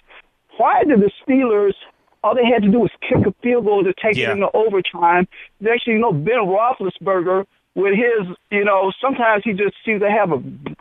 [0.59, 1.75] why did the Steelers?
[2.23, 4.29] All they had to do was kick a field goal to take Yeah.
[4.31, 5.27] it into overtime.
[5.67, 10.31] Actually, you know, Ben Roethlisberger with his, you know, sometimes he just seems to have
[10.31, 10.37] a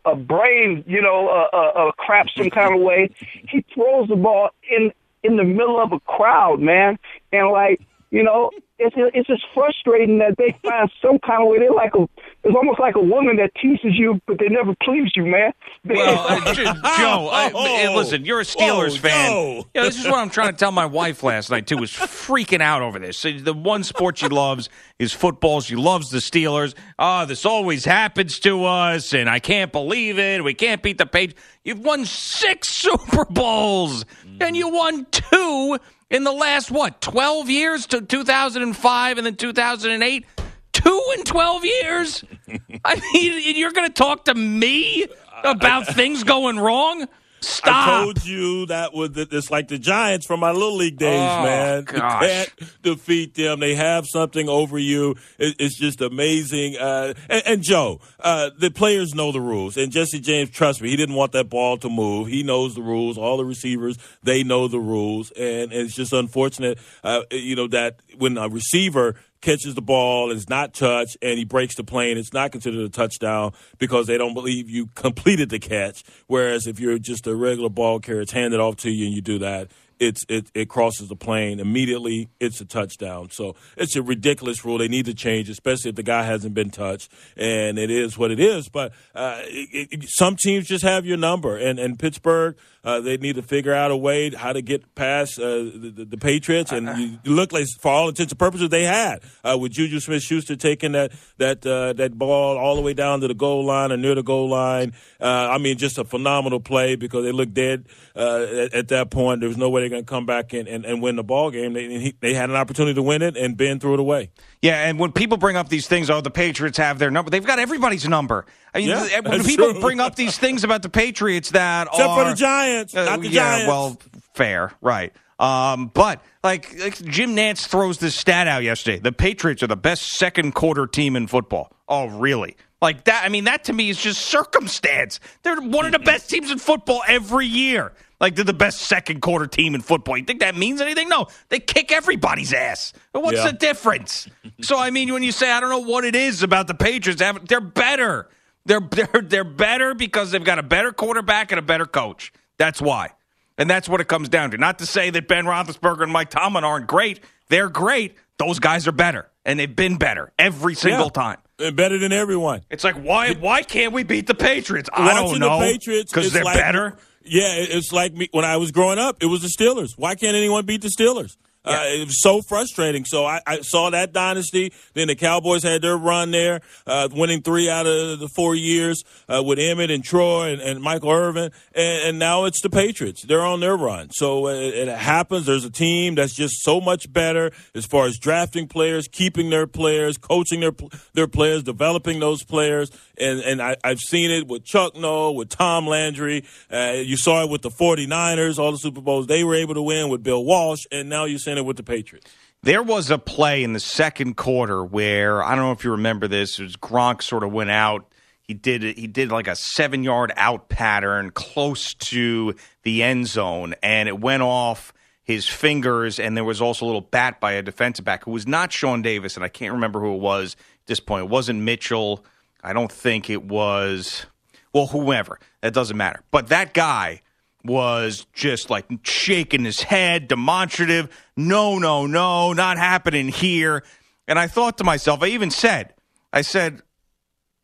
[0.05, 3.09] a brain, you know, a, a, a crap some kind of way.
[3.49, 4.91] He throws the ball in
[5.23, 6.97] in the middle of a crowd, man,
[7.31, 7.81] and like
[8.11, 11.59] You know, it's it's just frustrating that they find some kind of way.
[11.59, 12.07] They're like a,
[12.43, 15.51] it's almost like a woman that teases you, but they never please you, man.
[15.85, 19.29] Well, uh, Joe, I, hey, listen, you're a Steelers Whoa, fan.
[19.29, 19.65] Joe.
[19.73, 21.77] You know, this is what I'm trying to tell my wife last night too.
[21.77, 23.17] Was freaking out over this.
[23.17, 25.61] So The one sport she loves is football.
[25.61, 26.73] She loves the Steelers.
[26.97, 30.43] Oh, this always happens to us, and I can't believe it.
[30.43, 31.35] We can't beat the page.
[31.63, 34.03] You've won six Super Bowls,
[34.41, 35.77] and you won two
[36.09, 40.25] in the last what 12 years to 2005 and then 2008
[40.71, 42.23] two in 12 years?
[42.85, 45.05] I mean you're going to talk to me
[45.43, 47.07] about things going wrong
[47.41, 51.19] stop I told you that was it's like the Giants from my little league days,
[51.19, 51.83] Oh, man.
[51.83, 52.21] gosh.
[52.21, 53.59] You can't defeat them.
[53.59, 55.15] They have something over you.
[55.37, 56.77] It, it's just amazing.
[56.77, 60.89] Uh, and, and Joe, uh, the players know the rules, and Jesse James, trust me,
[60.89, 62.27] he didn't want that ball to move.
[62.27, 63.17] He knows the rules.
[63.17, 67.99] All the receivers, they know the rules, and, it's just unfortunate, uh, you know, that
[68.17, 72.33] when a receiver catches the ball is not touched and he breaks the plane, it's
[72.33, 76.03] not considered a touchdown because they don't believe you completed the catch.
[76.27, 79.21] Whereas if you're just a regular ball carrier, it's handed off to you and you
[79.21, 82.29] do that, it's it, it crosses the plane immediately.
[82.39, 83.29] It's a touchdown.
[83.31, 84.77] So it's a ridiculous rule.
[84.77, 87.11] They need to change, especially if the guy hasn't been touched.
[87.35, 88.69] And it is what it is.
[88.69, 92.55] But uh, it, it, some teams just have your number, and and Pittsburgh.
[92.83, 96.17] Uh, they need to figure out a way how to get past uh, the, the,
[96.17, 99.99] Patriots, and you look like, for all intents and purposes, they had uh, with Juju
[99.99, 103.91] Smith-Schuster taking that that uh, that ball all the way down to the goal line
[103.91, 104.93] or near the goal line.
[105.19, 109.11] Uh, I mean, just a phenomenal play because they looked dead uh, at, at that
[109.11, 109.41] point.
[109.41, 111.51] There was no way they're going to come back and, and, and win the ball
[111.51, 111.73] game.
[111.73, 114.31] They, they had an opportunity to win it, and Ben threw it away.
[114.61, 117.31] Yeah, and when people bring up these things, oh, the Patriots have their number.
[117.31, 118.45] They've got everybody's number.
[118.73, 119.81] I mean, Yeah, when people true.
[119.81, 123.21] bring up these things about the Patriots that Except are for the Giants, Uh, not
[123.21, 123.67] the yeah, Giants.
[123.67, 123.99] well,
[124.33, 125.13] fair, right.
[125.39, 128.99] Um, but like, like Jim Nantz throws this stat out yesterday.
[128.99, 131.71] The Patriots are the best second quarter team in football.
[131.87, 132.57] Oh, really?
[132.81, 133.23] Like that?
[133.25, 135.19] I mean, that to me is just circumstance.
[135.43, 137.93] They're one of the best teams in football every year.
[138.19, 140.17] Like they're the best second quarter team in football.
[140.17, 141.07] You think that means anything?
[141.07, 142.91] No, they kick everybody's ass.
[143.13, 143.47] What's Yeah.
[143.51, 144.27] the difference?
[144.61, 147.19] so I mean, when you say I don't know what it is about the Patriots,
[147.19, 148.27] they have- they're better.
[148.65, 152.33] They're they're they're better because they've got a better quarterback and a better coach.
[152.59, 153.09] That's why.
[153.57, 154.57] And that's what it comes down to.
[154.57, 157.19] Not to say that Ben Roethlisberger and Mike Tomlin aren't great.
[157.47, 158.15] They're great.
[158.37, 161.09] Those guys are better, and they've been better every single Yeah.
[161.23, 161.37] time.
[161.57, 162.61] And better than everyone.
[162.69, 164.89] It's like why why can't we beat the Patriots?
[164.93, 165.59] I Watching don't know.
[165.59, 166.95] the Patriots because they're like- better.
[167.25, 169.17] Yeah, it's like me when I was growing up.
[169.21, 169.91] It was the Steelers.
[169.97, 171.35] Why can't anyone beat the Steelers?
[171.69, 173.05] Uh, it was so frustrating.
[173.05, 174.73] So I, I saw that dynasty.
[174.93, 179.03] Then the Cowboys had their run there, uh, winning three out of the four years
[179.27, 181.51] uh, with Emmitt and Troy and, and Michael Irvin.
[181.73, 183.23] And, and now it's the Patriots.
[183.23, 184.09] They're on their run.
[184.11, 185.45] So uh, it, it happens.
[185.45, 189.67] There's a team that's just so much better as far as drafting players, keeping their
[189.67, 190.73] players, coaching their
[191.13, 192.89] their players, developing those players.
[193.17, 196.45] And and I, I've seen it with Chuck Noll, with Tom Landry.
[196.71, 199.81] Uh, you saw it with the 49ers, all the Super Bowls they were able to
[199.81, 200.85] win with Bill Walsh.
[200.91, 202.31] And now you're seeing it with the Patriots.
[202.61, 206.27] There was a play in the second quarter where I don't know if you remember
[206.27, 206.59] this.
[206.59, 208.11] It was Gronk sort of went out.
[208.41, 213.75] He did he did like a seven yard out pattern close to the end zone,
[213.83, 214.91] and it went off
[215.23, 216.19] his fingers.
[216.19, 219.03] And there was also a little bat by a defensive back who was not Sean
[219.03, 221.25] Davis, and I can't remember who it was at this point.
[221.25, 222.25] It wasn't Mitchell.
[222.63, 224.25] I don't think it was.
[224.73, 226.21] Well, whoever that doesn't matter.
[226.31, 227.21] But that guy
[227.63, 231.09] was just like shaking his head, demonstrative.
[231.35, 233.83] No, no, no, not happening here.
[234.27, 235.93] And I thought to myself, I even said,
[236.31, 236.81] I said,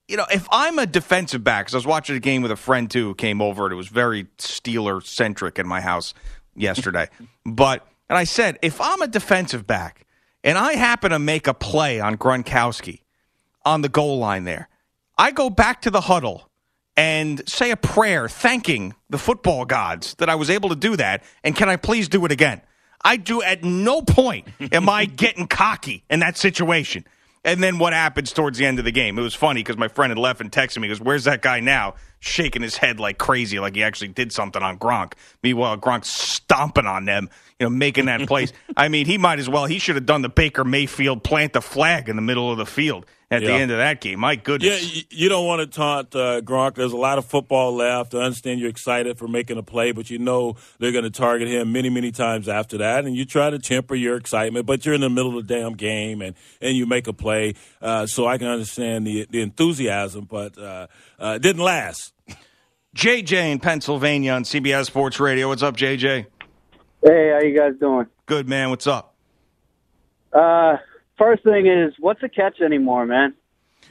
[0.07, 2.55] you know, if I'm a defensive back, because I was watching a game with a
[2.55, 6.13] friend too who came over, and it was very Steeler centric in my house
[6.55, 7.07] yesterday.
[7.45, 10.05] but, and I said, if I'm a defensive back
[10.43, 13.01] and I happen to make a play on Gronkowski
[13.63, 14.69] on the goal line there,
[15.17, 16.49] I go back to the huddle
[16.97, 21.23] and say a prayer thanking the football gods that I was able to do that.
[21.43, 22.61] And can I please do it again?
[23.03, 27.05] I do at no point am I getting cocky in that situation.
[27.43, 29.19] And then what happens towards the end of the game?
[29.19, 31.43] It was funny because my friend had left and texted me, he goes, Where's that
[31.43, 31.93] guy now?
[32.19, 35.13] Shaking his head like crazy, like he actually did something on Gronk.
[35.43, 38.51] Meanwhile, Gronk's stomping on them, you know, making that place.
[38.77, 41.61] I mean, he might as well, he should have done the Baker Mayfield plant the
[41.61, 44.19] flag in the middle of the field at the end of that game.
[44.19, 44.95] My goodness.
[44.95, 46.75] you, you don't want to taunt uh, Gronk.
[46.75, 48.13] There's a lot of football left.
[48.13, 51.47] I understand you're excited for making a play, but you know they're going to target
[51.47, 53.05] him many, many times after that.
[53.05, 55.73] And you try to temper your excitement, but you're in the middle of the damn
[55.73, 57.55] game and, and you make a play.
[57.81, 60.87] Uh, so I can understand the, the enthusiasm, but uh,
[61.19, 62.13] uh, it didn't last.
[62.95, 65.49] JJ in Pennsylvania on CBS Sports Radio.
[65.49, 66.27] What's up, JJ?
[67.05, 68.07] Hey, how you guys doing?
[68.25, 68.71] Good, man.
[68.71, 69.13] What's up?
[70.33, 70.77] Uh,
[71.19, 73.35] first thing is, what's a catch anymore, man?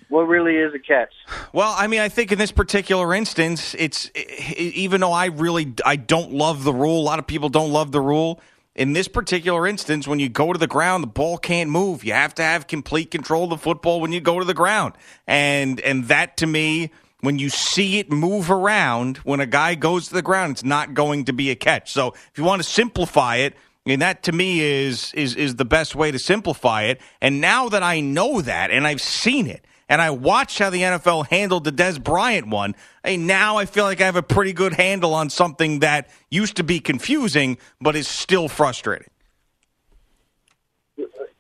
[0.09, 1.13] What really is a catch?
[1.53, 4.11] Well, I mean, I think in this particular instance, it's
[4.59, 7.01] even though I really I don't love the rule.
[7.01, 8.41] A lot of people don't love the rule.
[8.75, 12.03] In this particular instance, when you go to the ground, the ball can't move.
[12.03, 14.95] You have to have complete control of the football when you go to the ground,
[15.29, 16.91] and and that to me,
[17.25, 20.95] when you see it move around, when a guy goes to the ground, it's not
[20.95, 21.93] going to be a catch.
[21.93, 23.55] So if you want to simplify it,
[23.87, 27.01] and that to me is is is the best way to simplify it.
[27.21, 30.81] And now that I know that and I've seen it and I watched how the
[30.81, 34.55] NFL handled the Dez Bryant one, hey, now I feel like I have a pretty
[34.55, 39.09] good handle on something that used to be confusing but is still frustrating.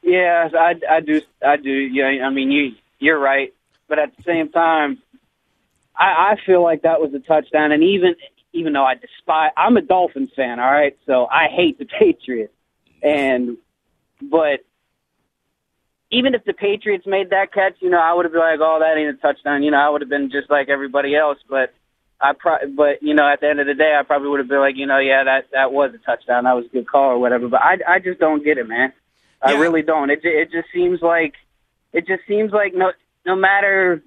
[0.02, 1.22] Yeah, I, I do.
[1.44, 1.70] I do.
[1.70, 3.54] Yeah, I mean, you you're right,
[3.88, 4.98] but at the same time,
[5.96, 7.72] I, I feel like that was a touchdown.
[7.72, 8.14] And even
[8.52, 10.61] even though I despise, I'm a Dolphins fan.
[10.61, 12.54] All right, so I hate the Patriots,
[13.02, 13.57] and
[14.22, 14.61] but
[16.11, 18.78] even if the Patriots made that catch, you know, I would have been like, oh,
[18.80, 19.62] that ain't a touchdown.
[19.62, 21.38] You know, I would have been just like everybody else.
[21.48, 21.74] But
[22.20, 24.48] I pro- but you know, at the end of the day, I probably would have
[24.48, 26.44] been like, you know, yeah, that that was a touchdown.
[26.44, 27.48] That was a good call or whatever.
[27.48, 28.92] But I I just don't get it, man.
[29.42, 29.59] I Yeah.
[29.59, 30.11] really don't.
[30.11, 31.35] It it just seems like
[31.92, 32.92] it just seems like no
[33.26, 34.02] no matter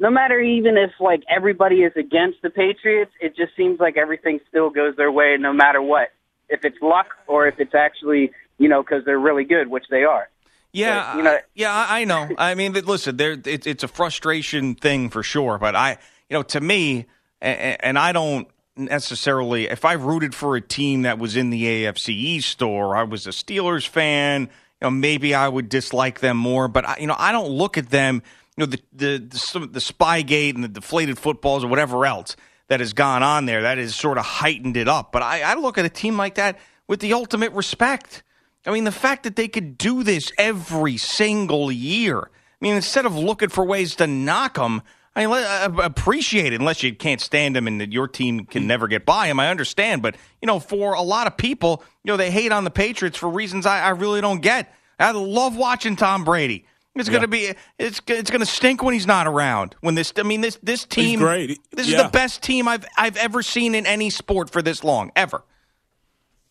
[0.00, 4.40] no matter even if like everybody is against the Patriots, it just seems like everything
[4.48, 6.08] still goes their way no matter what.
[6.48, 10.02] If it's luck or if it's actually you know because they're really good, which they
[10.02, 10.28] are.
[10.72, 12.28] Yeah, you know, yeah, I I know.
[12.38, 15.58] I mean, listen, there it, it's a frustration thing for sure.
[15.58, 17.06] But I, you know, to me,
[17.40, 19.68] and, and I don't necessarily.
[19.68, 23.26] If I rooted for a team that was in the AFC East or I was
[23.26, 24.48] a Steelers fan, you
[24.82, 26.68] know, maybe I would dislike them more.
[26.68, 28.22] But I, you know, I don't look at them.
[28.60, 32.36] Know, the the the, the Spygate and the deflated footballs or whatever else
[32.68, 35.10] that has gone on there that has sort of heightened it up.
[35.10, 38.22] But I, I look at a team like that with the ultimate respect.
[38.66, 42.18] I mean, the fact that they could do this every single year.
[42.20, 42.28] I
[42.60, 44.82] mean, instead of looking for ways to knock them,
[45.16, 48.66] I mean, uh, appreciate it unless you can't stand them and that your team can
[48.66, 49.40] never get by them.
[49.40, 52.64] I understand, but you know, for a lot of people, you know, they hate on
[52.64, 54.72] the Patriots for reasons I, I really don't get.
[54.98, 56.66] I love watching Tom Brady.
[57.00, 57.14] It's Yeah.
[57.16, 59.74] gonna be it's it's gonna stink when he's not around.
[59.80, 61.58] When this, I mean, this this team, great.
[61.72, 65.10] This is the best team I've I've ever seen in any sport for this long
[65.16, 65.42] ever.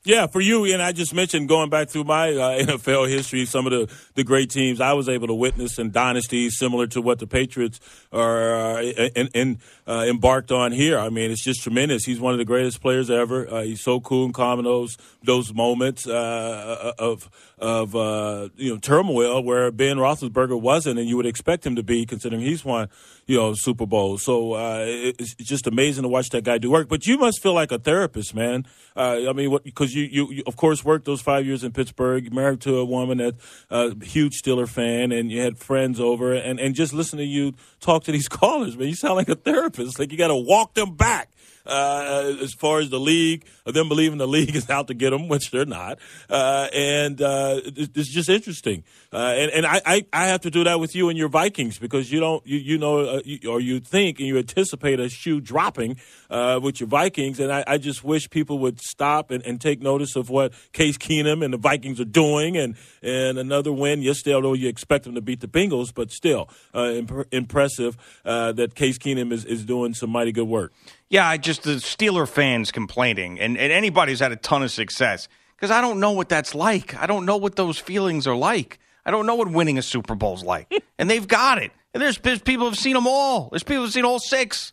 [0.06, 3.68] Yeah, for you, and I just mentioned going back through my uh, NFL history, some
[3.68, 7.20] of the, the great teams I was able to witness and dynasties similar to what
[7.20, 7.82] the Patriots
[8.14, 9.60] are uh, in, in,
[9.90, 11.00] uh, embarked on here.
[11.00, 12.06] I mean, it's just tremendous.
[12.06, 13.52] He's one of the greatest players ever.
[13.52, 18.72] Uh, he's so cool and calm in those those moments uh, of of uh, you
[18.74, 22.64] know turmoil where Ben Roethlisberger wasn't, and you would expect him to be, considering he's
[22.64, 22.88] won
[23.26, 24.22] you know Super Bowls.
[24.22, 26.88] So uh, it- it's just amazing to watch that guy do work.
[26.88, 28.66] But you must feel like a therapist, man.
[28.96, 32.32] Uh, I mean, because you, you you of course worked those five years in Pittsburgh,
[32.32, 33.36] married to a woman that
[33.72, 37.54] uh, huge Steeler fan, and you had friends over, and and just listen to you
[37.80, 38.88] talk to these callers, man.
[38.88, 39.79] You sound like a therapist.
[39.88, 41.30] It's like you got to walk them back
[41.70, 45.28] uh, as far as the league, them believing the league is out to get them,
[45.28, 46.00] which they're not.
[46.30, 48.84] Uh, and uh, it's just interesting.
[49.12, 51.80] Uh, and and I, I, I have to do that with you and your Vikings
[51.80, 55.10] because you don't, you, you know, uh, you, or you think and you anticipate a
[55.10, 55.98] shoe dropping
[56.30, 57.40] uh, with your Vikings.
[57.40, 60.98] And I, I just wish people would stop and, and take notice of what Case
[60.98, 62.58] Keenum and the Vikings are doing.
[62.58, 66.12] And, and another win yes, yesterday, although you expect them to beat the Bengals, but
[66.12, 70.72] still imp- impressive that Case Keenum is, is doing some mighty good work.
[71.10, 74.72] Yeah, I just the Steeler fans complaining, and, and anybody who's had a ton of
[74.72, 76.96] success because I don't know what that's like.
[76.96, 78.80] I don't know what those feelings are like.
[79.06, 81.72] I don't know what winning a Super Bowl's like, and they've got it.
[81.94, 83.50] And there's, there's people who've seen them all.
[83.50, 84.72] There's people who've seen all six.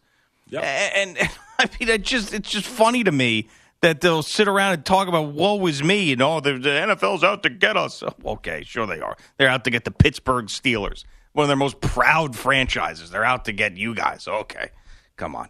[0.61, 3.49] A- And, and, I mean, it just it's just funny to me
[3.81, 7.25] that they'll sit around and talk about woe is me and oh the, the NFL's
[7.25, 8.03] out to get us.
[8.03, 9.17] Oh, okay, sure they are.
[9.39, 13.11] They're out to get the Pittsburgh Steelers, one of their most proud franchises.
[13.11, 14.29] They're out to get you guys.
[14.29, 14.69] Okay,
[15.17, 15.49] come on.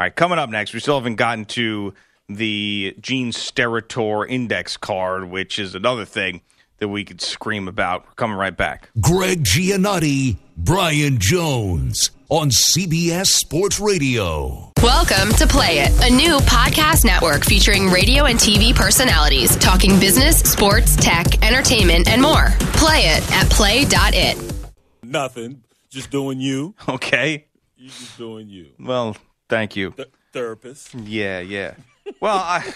[0.00, 1.92] All right, coming up next, we still haven't gotten to
[2.28, 6.42] the Gene Steratore index card, which is another thing
[6.76, 8.06] that we could scream about.
[8.06, 8.90] We're coming right back.
[9.00, 14.72] Greg Giannotti, Brian Jones on CBS Sports Radio.
[14.80, 20.38] Welcome to Play It, a new podcast network featuring radio and TV personalities talking business,
[20.38, 22.50] sports, tech, entertainment, and more.
[22.74, 24.54] Play it at play.it.
[25.02, 26.76] Nothing, just doing you.
[26.88, 27.46] Okay.
[27.76, 28.68] You just doing you.
[28.78, 29.16] Well,
[29.48, 29.90] thank you.
[29.92, 30.94] Th- therapist.
[30.94, 31.74] Yeah, yeah.
[32.20, 32.72] Well, I,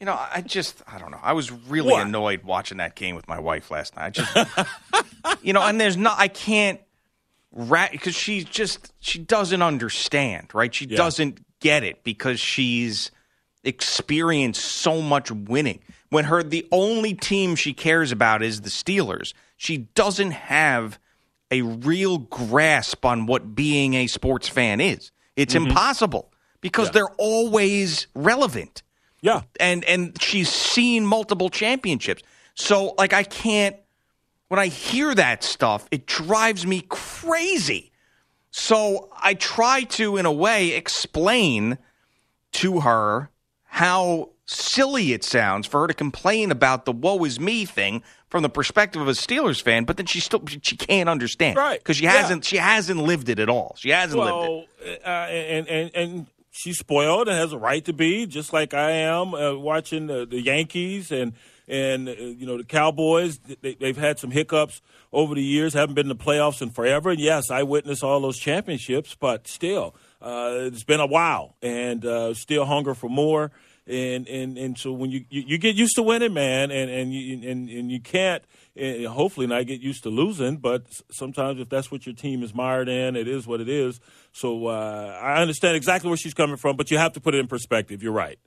[0.00, 1.20] you know, I just, I don't know.
[1.22, 2.06] I was really What?
[2.06, 4.04] annoyed watching that game with my wife last night.
[4.06, 6.80] I just, you know, and there's not, I can't,
[7.52, 10.74] rat because she just, she doesn't understand, right?
[10.74, 13.10] She doesn't get it because she's
[13.64, 15.80] experienced so much winning.
[16.10, 19.34] When her, the only team she cares about is the Steelers.
[19.56, 20.98] she doesn't have
[21.50, 25.10] a real grasp on what being a sports fan is.
[25.38, 25.68] It's Mhm.
[25.68, 26.92] impossible because Yeah.
[26.92, 28.82] they're always relevant.
[29.22, 29.42] Yeah.
[29.58, 32.22] And and she's seen multiple championships.
[32.54, 33.76] So like I can't
[34.48, 37.92] when I hear that stuff, it drives me crazy.
[38.50, 41.78] So I try to in a way explain
[42.52, 43.30] to her
[43.64, 48.42] how silly it sounds for her to complain about the woe is me thing from
[48.42, 51.56] the perspective of a Steelers fan, but then she still she can't understand.
[51.56, 51.78] Right.
[51.78, 53.76] Because she hasn't she hasn't lived it at all.
[53.78, 54.40] She hasn't lived it.
[54.40, 54.64] well,
[55.04, 58.90] uh, and and and she's spoiled and has a right to be, just like I
[58.90, 61.34] am uh, watching the, the Yankees and
[61.68, 63.38] and uh, you know the Cowboys.
[63.38, 64.80] They, they've had some hiccups
[65.12, 67.10] over the years, haven't been in the playoffs in forever.
[67.10, 72.04] And yes, I witnessed all those championships, but still, uh, it's been a while, and
[72.04, 73.50] uh, still hunger for more.
[73.88, 77.12] And, and and so when you, you, you get used to winning, man, and and
[77.12, 78.42] you and, and you can't,
[78.76, 80.58] and hopefully not get used to losing.
[80.58, 83.98] But sometimes if that's what your team is mired in, it is what it is.
[84.32, 87.38] So uh, I understand exactly where she's coming from, but you have to put it
[87.38, 88.02] in perspective.
[88.02, 88.38] You're right.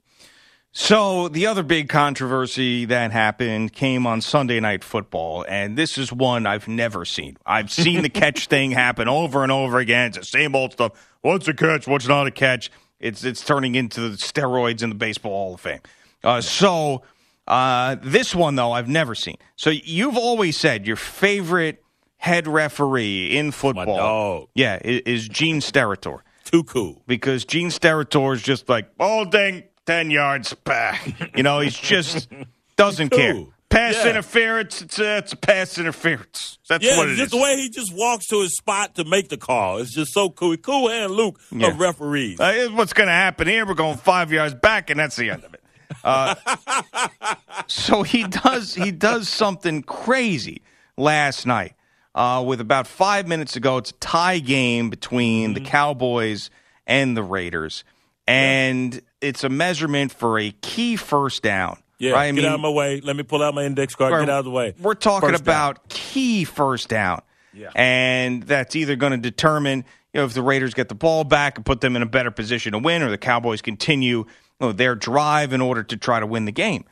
[0.74, 6.10] So the other big controversy that happened came on Sunday Night Football, and this is
[6.10, 7.36] one I've never seen.
[7.44, 10.08] I've seen the catch thing happen over and over again.
[10.08, 10.92] It's the same old stuff.
[11.20, 11.86] What's a catch?
[11.86, 12.70] What's not a catch?
[13.02, 15.80] It's it's turning into the steroids in the Baseball Hall of Fame.
[16.24, 17.02] Uh, so
[17.48, 19.36] uh, this one though I've never seen.
[19.56, 21.82] So you've always said your favorite
[22.16, 26.20] head referee in football, yeah, i- is Gene Steratore.
[26.44, 31.36] Too cool because Gene Steratore is just like oh dang ten yards back.
[31.36, 32.28] You know he's just
[32.76, 33.34] doesn't care.
[33.72, 34.10] Pass Yeah.
[34.10, 34.82] interference.
[34.82, 36.58] It's a, it's a pass interference.
[36.68, 37.30] That's yeah, what it it's is.
[37.30, 39.78] just the way he just walks to his spot to make the call.
[39.78, 40.56] It's just so cool.
[40.58, 41.68] Cool Hand Luke Yeah.
[41.68, 42.38] of referees.
[42.38, 43.64] Uh, here's what's going to happen here.
[43.66, 45.62] We're going five yards back, and that's the end of it.
[46.04, 46.34] Uh,
[47.66, 50.62] so he does he does something crazy
[50.96, 51.74] last night.
[52.14, 55.68] Uh, with about five minutes to go, it's a tie game between the Mm-hmm.
[55.70, 56.50] Cowboys
[56.86, 57.84] and the Raiders,
[58.26, 61.78] and it's a measurement for a key first down.
[62.02, 62.24] Yeah, right?
[62.24, 63.00] I get mean, out of my way.
[63.00, 64.12] Let me pull out my index card.
[64.12, 64.20] Right.
[64.20, 64.74] Get out of the way.
[64.80, 65.54] We're talking First down.
[65.54, 67.22] about key first down.
[67.54, 67.70] Yeah.
[67.76, 71.58] And that's either going to determine, you know, if the Raiders get the ball back
[71.58, 74.26] and put them in a better position to win, or the Cowboys continue you
[74.60, 76.84] know, their drive in order to try to win the game.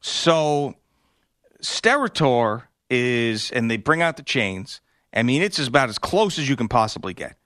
[0.00, 0.74] So
[1.62, 4.80] Steratore is, and they bring out the chains.
[5.14, 7.36] I mean, it's about as close as you can possibly get.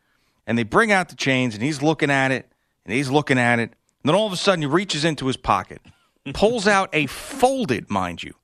[0.47, 2.51] And they bring out the chains, and he's looking at it,
[2.85, 3.71] and he's looking at it.
[3.71, 5.81] And then all of a sudden, he reaches into his pocket,
[6.33, 8.35] pulls out a folded, mind you,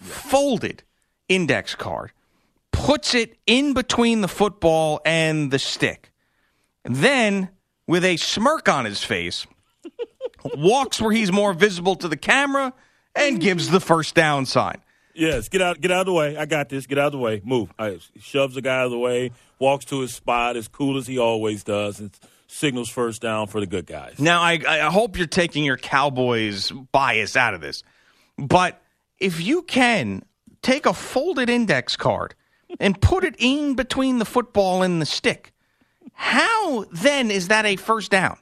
[0.00, 0.82] folded
[1.28, 2.12] index card,
[2.72, 6.12] puts it in between the football and the stick.
[6.84, 7.50] And then,
[7.86, 9.46] with a smirk on his face,
[10.56, 12.72] walks where he's more visible to the camera
[13.14, 14.80] and gives the first down sign.
[15.14, 16.36] Yes, get out, get out of the way.
[16.36, 16.86] I got this.
[16.86, 17.42] Get out of the way.
[17.44, 17.72] Move.
[17.76, 19.32] I, shoves the guy out of the way.
[19.58, 22.16] Walks to his spot as cool as he always does, and
[22.48, 24.18] signals first down for the good guys.
[24.18, 27.82] Now, I, I hope you're taking your Cowboys bias out of this,
[28.36, 28.82] but
[29.18, 30.24] if you can
[30.62, 32.34] take a folded index card
[32.80, 35.52] and put it in between the football and the stick,
[36.12, 38.38] how then is that a first down?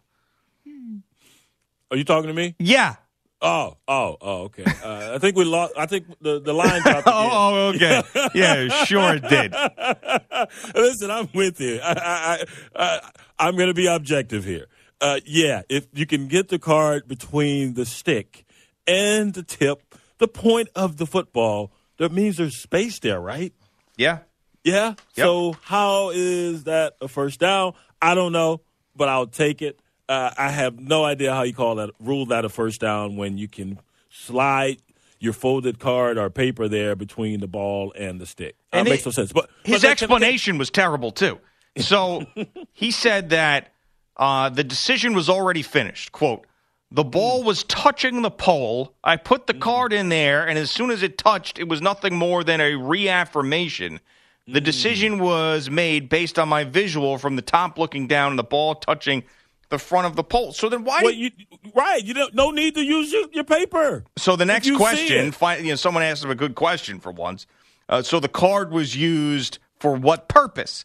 [1.91, 2.55] Are you talking to me?
[2.59, 2.97] Yeah.
[3.43, 4.43] Oh, oh, oh.
[4.45, 4.65] Okay.
[4.65, 5.75] Uh, I think we lost.
[5.77, 7.07] I think the the line dropped.
[7.07, 8.03] Oh, oh, okay.
[8.35, 9.55] Yeah, sure it did.
[10.75, 11.81] Listen, I'm with you.
[11.83, 14.67] I, I, I, I, I'm going to be objective here.
[15.01, 18.47] Uh, yeah, if you can get the card between the stick
[18.87, 23.53] and the tip, the point of the football, that means there's space there, right?
[23.97, 24.21] Yeah.
[24.65, 24.95] Yeah.
[25.15, 27.75] So how is that a first down?
[28.01, 28.63] I don't know,
[28.97, 29.81] but I'll take it.
[30.09, 33.39] Uh, I have no idea how you call that, rule that a first down when
[33.39, 34.79] you can slide
[35.19, 38.55] your folded card or paper there between the ball and the stick.
[38.71, 39.33] That And makes it- no sense.
[39.33, 41.41] But His but explanation was terrible too.
[41.79, 42.25] So
[42.73, 43.75] he said that
[44.17, 46.11] uh, the decision was already finished.
[46.11, 46.47] "Quote:
[46.91, 48.95] The ball was touching the pole.
[49.05, 52.15] I put the card in there, and as soon as it touched, it was nothing
[52.17, 54.01] more than a reaffirmation.
[54.49, 58.43] The decision was made based on my visual from the top looking down, and the
[58.45, 59.25] ball touching
[59.69, 60.53] the front of the pole.
[60.53, 61.03] So then why?
[61.03, 61.31] Well, you,
[61.75, 62.03] right.
[62.05, 64.05] You don't no need to use your, your paper.
[64.17, 65.35] So the next question, it.
[65.35, 67.47] fi- you know, someone asked him a good question for once.
[67.89, 70.85] Uh, so the card was used for what purpose?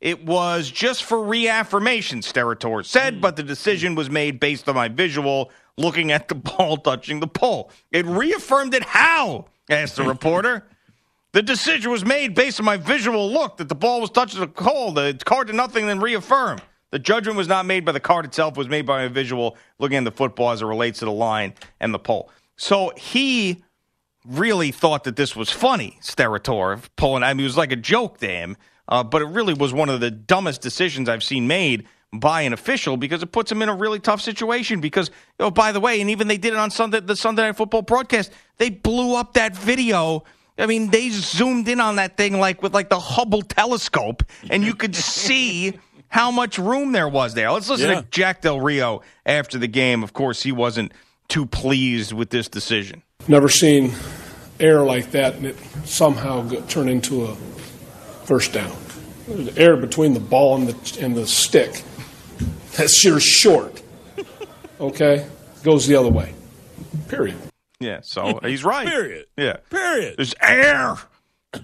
[0.00, 4.88] It was just for reaffirmation, Steratore said, but the decision was made based on my
[4.88, 7.70] visual looking at the ball touching the pole.
[7.90, 9.46] It reaffirmed it how?
[9.68, 10.66] asked the reporter.
[11.32, 14.48] The decision was made based on my visual look that the ball was touching the
[14.48, 14.92] pole.
[14.92, 16.58] The card did nothing then reaffirm.
[16.90, 19.56] The judgment was not made by the card itself, it was made by a visual
[19.78, 22.30] looking at the football as it relates to the line and the pole.
[22.56, 23.62] So he
[24.24, 27.22] really thought that this was funny, Steratore pulling.
[27.22, 28.56] I mean, it was like a joke to him,
[28.88, 32.52] uh, but it really was one of the dumbest decisions I've seen made by an
[32.52, 34.80] official because it puts him in a really tough situation.
[34.80, 35.10] Because,
[35.40, 37.82] oh, by the way, and even they did it on Sunday, the Sunday Night Football
[37.82, 40.24] broadcast, they blew up that video.
[40.58, 44.64] I mean, they zoomed in on that thing like with like the Hubble telescope, and
[44.64, 45.78] you could see
[46.08, 47.50] how much room there was there.
[47.50, 48.00] Let's listen Yeah.
[48.00, 50.02] to Jack Del Rio after the game.
[50.02, 50.92] Of course, he wasn't
[51.28, 53.02] too pleased with this decision.
[53.26, 53.92] Never seen
[54.60, 57.34] air like that and it somehow go, turn into a
[58.24, 58.76] first down.
[59.26, 61.82] There's air between the ball and the, and the stick.
[62.76, 63.82] That shit is short.
[64.80, 65.26] Okay?
[65.64, 66.32] Goes the other way.
[67.08, 67.36] Period.
[67.80, 68.86] Yeah, so he's right.
[68.86, 69.26] Period.
[69.36, 69.56] Yeah.
[69.70, 70.14] Period.
[70.16, 70.96] There's air,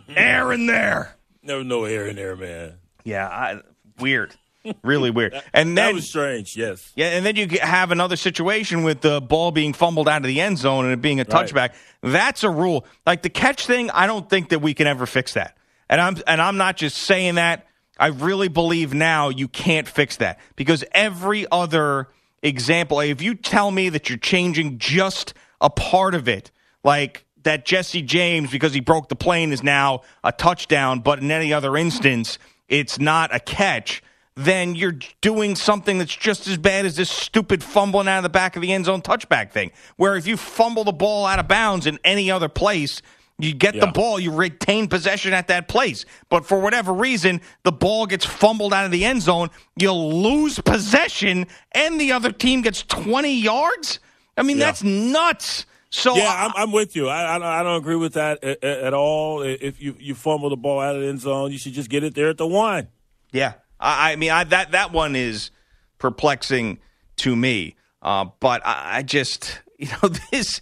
[0.09, 1.17] air in there.
[1.43, 2.75] Never no air in there, man.
[3.05, 3.61] Yeah, I,
[4.01, 4.35] weird,
[4.83, 5.35] really weird.
[5.53, 6.57] And that then was strange.
[6.57, 6.93] Yes.
[6.97, 10.41] yeah, and then you have another situation with the ball being fumbled out of the
[10.41, 11.47] end zone and it being a Right.
[11.49, 11.75] touchback.
[12.03, 12.87] That's a rule.
[13.07, 15.57] Like the catch thing, I don't think that we can ever fix that.
[15.89, 17.67] And I'm and I'm not just saying that.
[17.99, 22.09] I really believe now you can't fix that because every other
[22.43, 26.51] example, if you tell me that you're changing just a part of it,
[26.83, 31.31] like that Jesse James, because he broke the plane, is now a touchdown, but in
[31.31, 32.39] any other instance,
[32.69, 34.03] it's not a catch,
[34.37, 38.29] then you're doing something that's just as bad as this stupid fumbling out of the
[38.29, 39.71] back of the end zone touchback thing.
[39.97, 43.01] Where if you fumble the ball out of bounds in any other place,
[43.39, 46.05] you get the ball, you retain possession at that place.
[46.29, 50.61] But for whatever reason, the ball gets fumbled out of the end zone, you'll lose
[50.61, 53.99] possession, and the other team gets 20 yards?
[54.37, 54.67] I mean, Yeah.
[54.67, 55.67] that's nuts.
[55.95, 57.09] So yeah, I'm, I'm with you.
[57.09, 59.43] I, I, don't- I don't agree with that at, at all.
[59.43, 62.03] If you, you fumble the ball out of the end zone, you should just get
[62.03, 62.89] it there at the one.
[63.31, 65.51] Yeah, I, I mean, I, that that one is
[65.99, 66.79] perplexing
[67.19, 67.77] to me.
[68.03, 70.61] Uh, but I, I just, you know, this.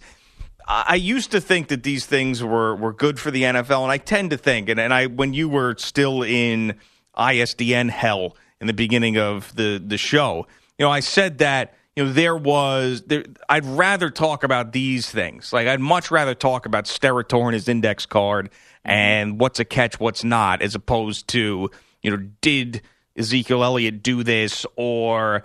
[0.67, 3.91] I I used to think that these things were, were good for the NFL, and
[3.91, 6.75] I tend to think, and, and I when you were still in
[7.17, 10.45] ISDN hell in the beginning of the the show,
[10.77, 13.23] you know, I said that you know there was there.
[13.47, 15.53] I'd rather talk about these things.
[15.53, 18.49] Like I'd much rather talk about Steratore and his index card
[18.83, 21.69] and what's a catch, what's not, as opposed to
[22.01, 22.81] you know did
[23.17, 25.43] Ezekiel Elliott do this or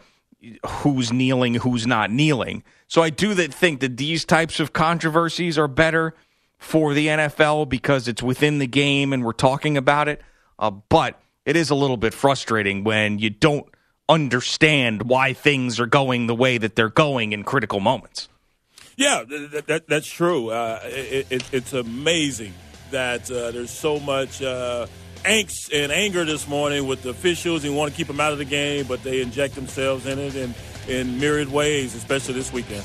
[0.66, 2.62] who's kneeling, who's not kneeling.
[2.86, 6.14] So I do that think that these types of controversies are better
[6.58, 10.22] for the NFL because it's within the game and we're talking about it.
[10.58, 13.66] Uh, but it is a little bit frustrating when you don't
[14.08, 18.28] understand why things are going the way that they're going in critical moments.
[18.96, 20.50] Yeah, th- th- that, that's true.
[20.50, 22.54] Uh, it, it, it's amazing
[22.90, 24.86] that uh, there's so much uh,
[25.24, 28.38] angst and anger this morning with the officials and want to keep them out of
[28.38, 30.54] the game, but they inject themselves in it in,
[30.88, 32.84] in myriad ways, especially this weekend.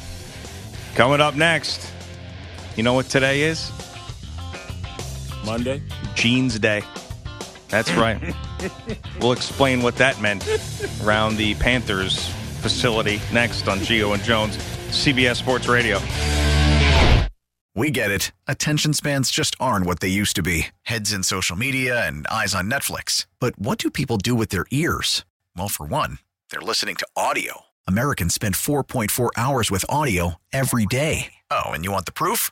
[0.96, 1.90] Coming up next,
[2.76, 3.72] you know what today is?
[5.46, 5.82] Monday?
[6.16, 6.84] Jeans Day.
[7.74, 8.22] That's right.
[9.20, 10.48] we'll explain what that meant
[11.04, 12.28] around the Panthers
[12.62, 14.58] facility next on Gio and Jones,
[14.90, 15.98] CBS Sports Radio.
[17.74, 18.32] We get it.
[18.48, 22.54] Attention spans just aren't what they used to be heads in social media and eyes
[22.54, 23.26] on Netflix.
[23.40, 25.26] But what do people do with their ears?
[25.58, 26.20] Well, for one,
[26.52, 27.62] they're listening to audio.
[27.88, 31.34] Americans spend 4.4 hours with audio every day.
[31.50, 32.52] Oh, and you want the proof?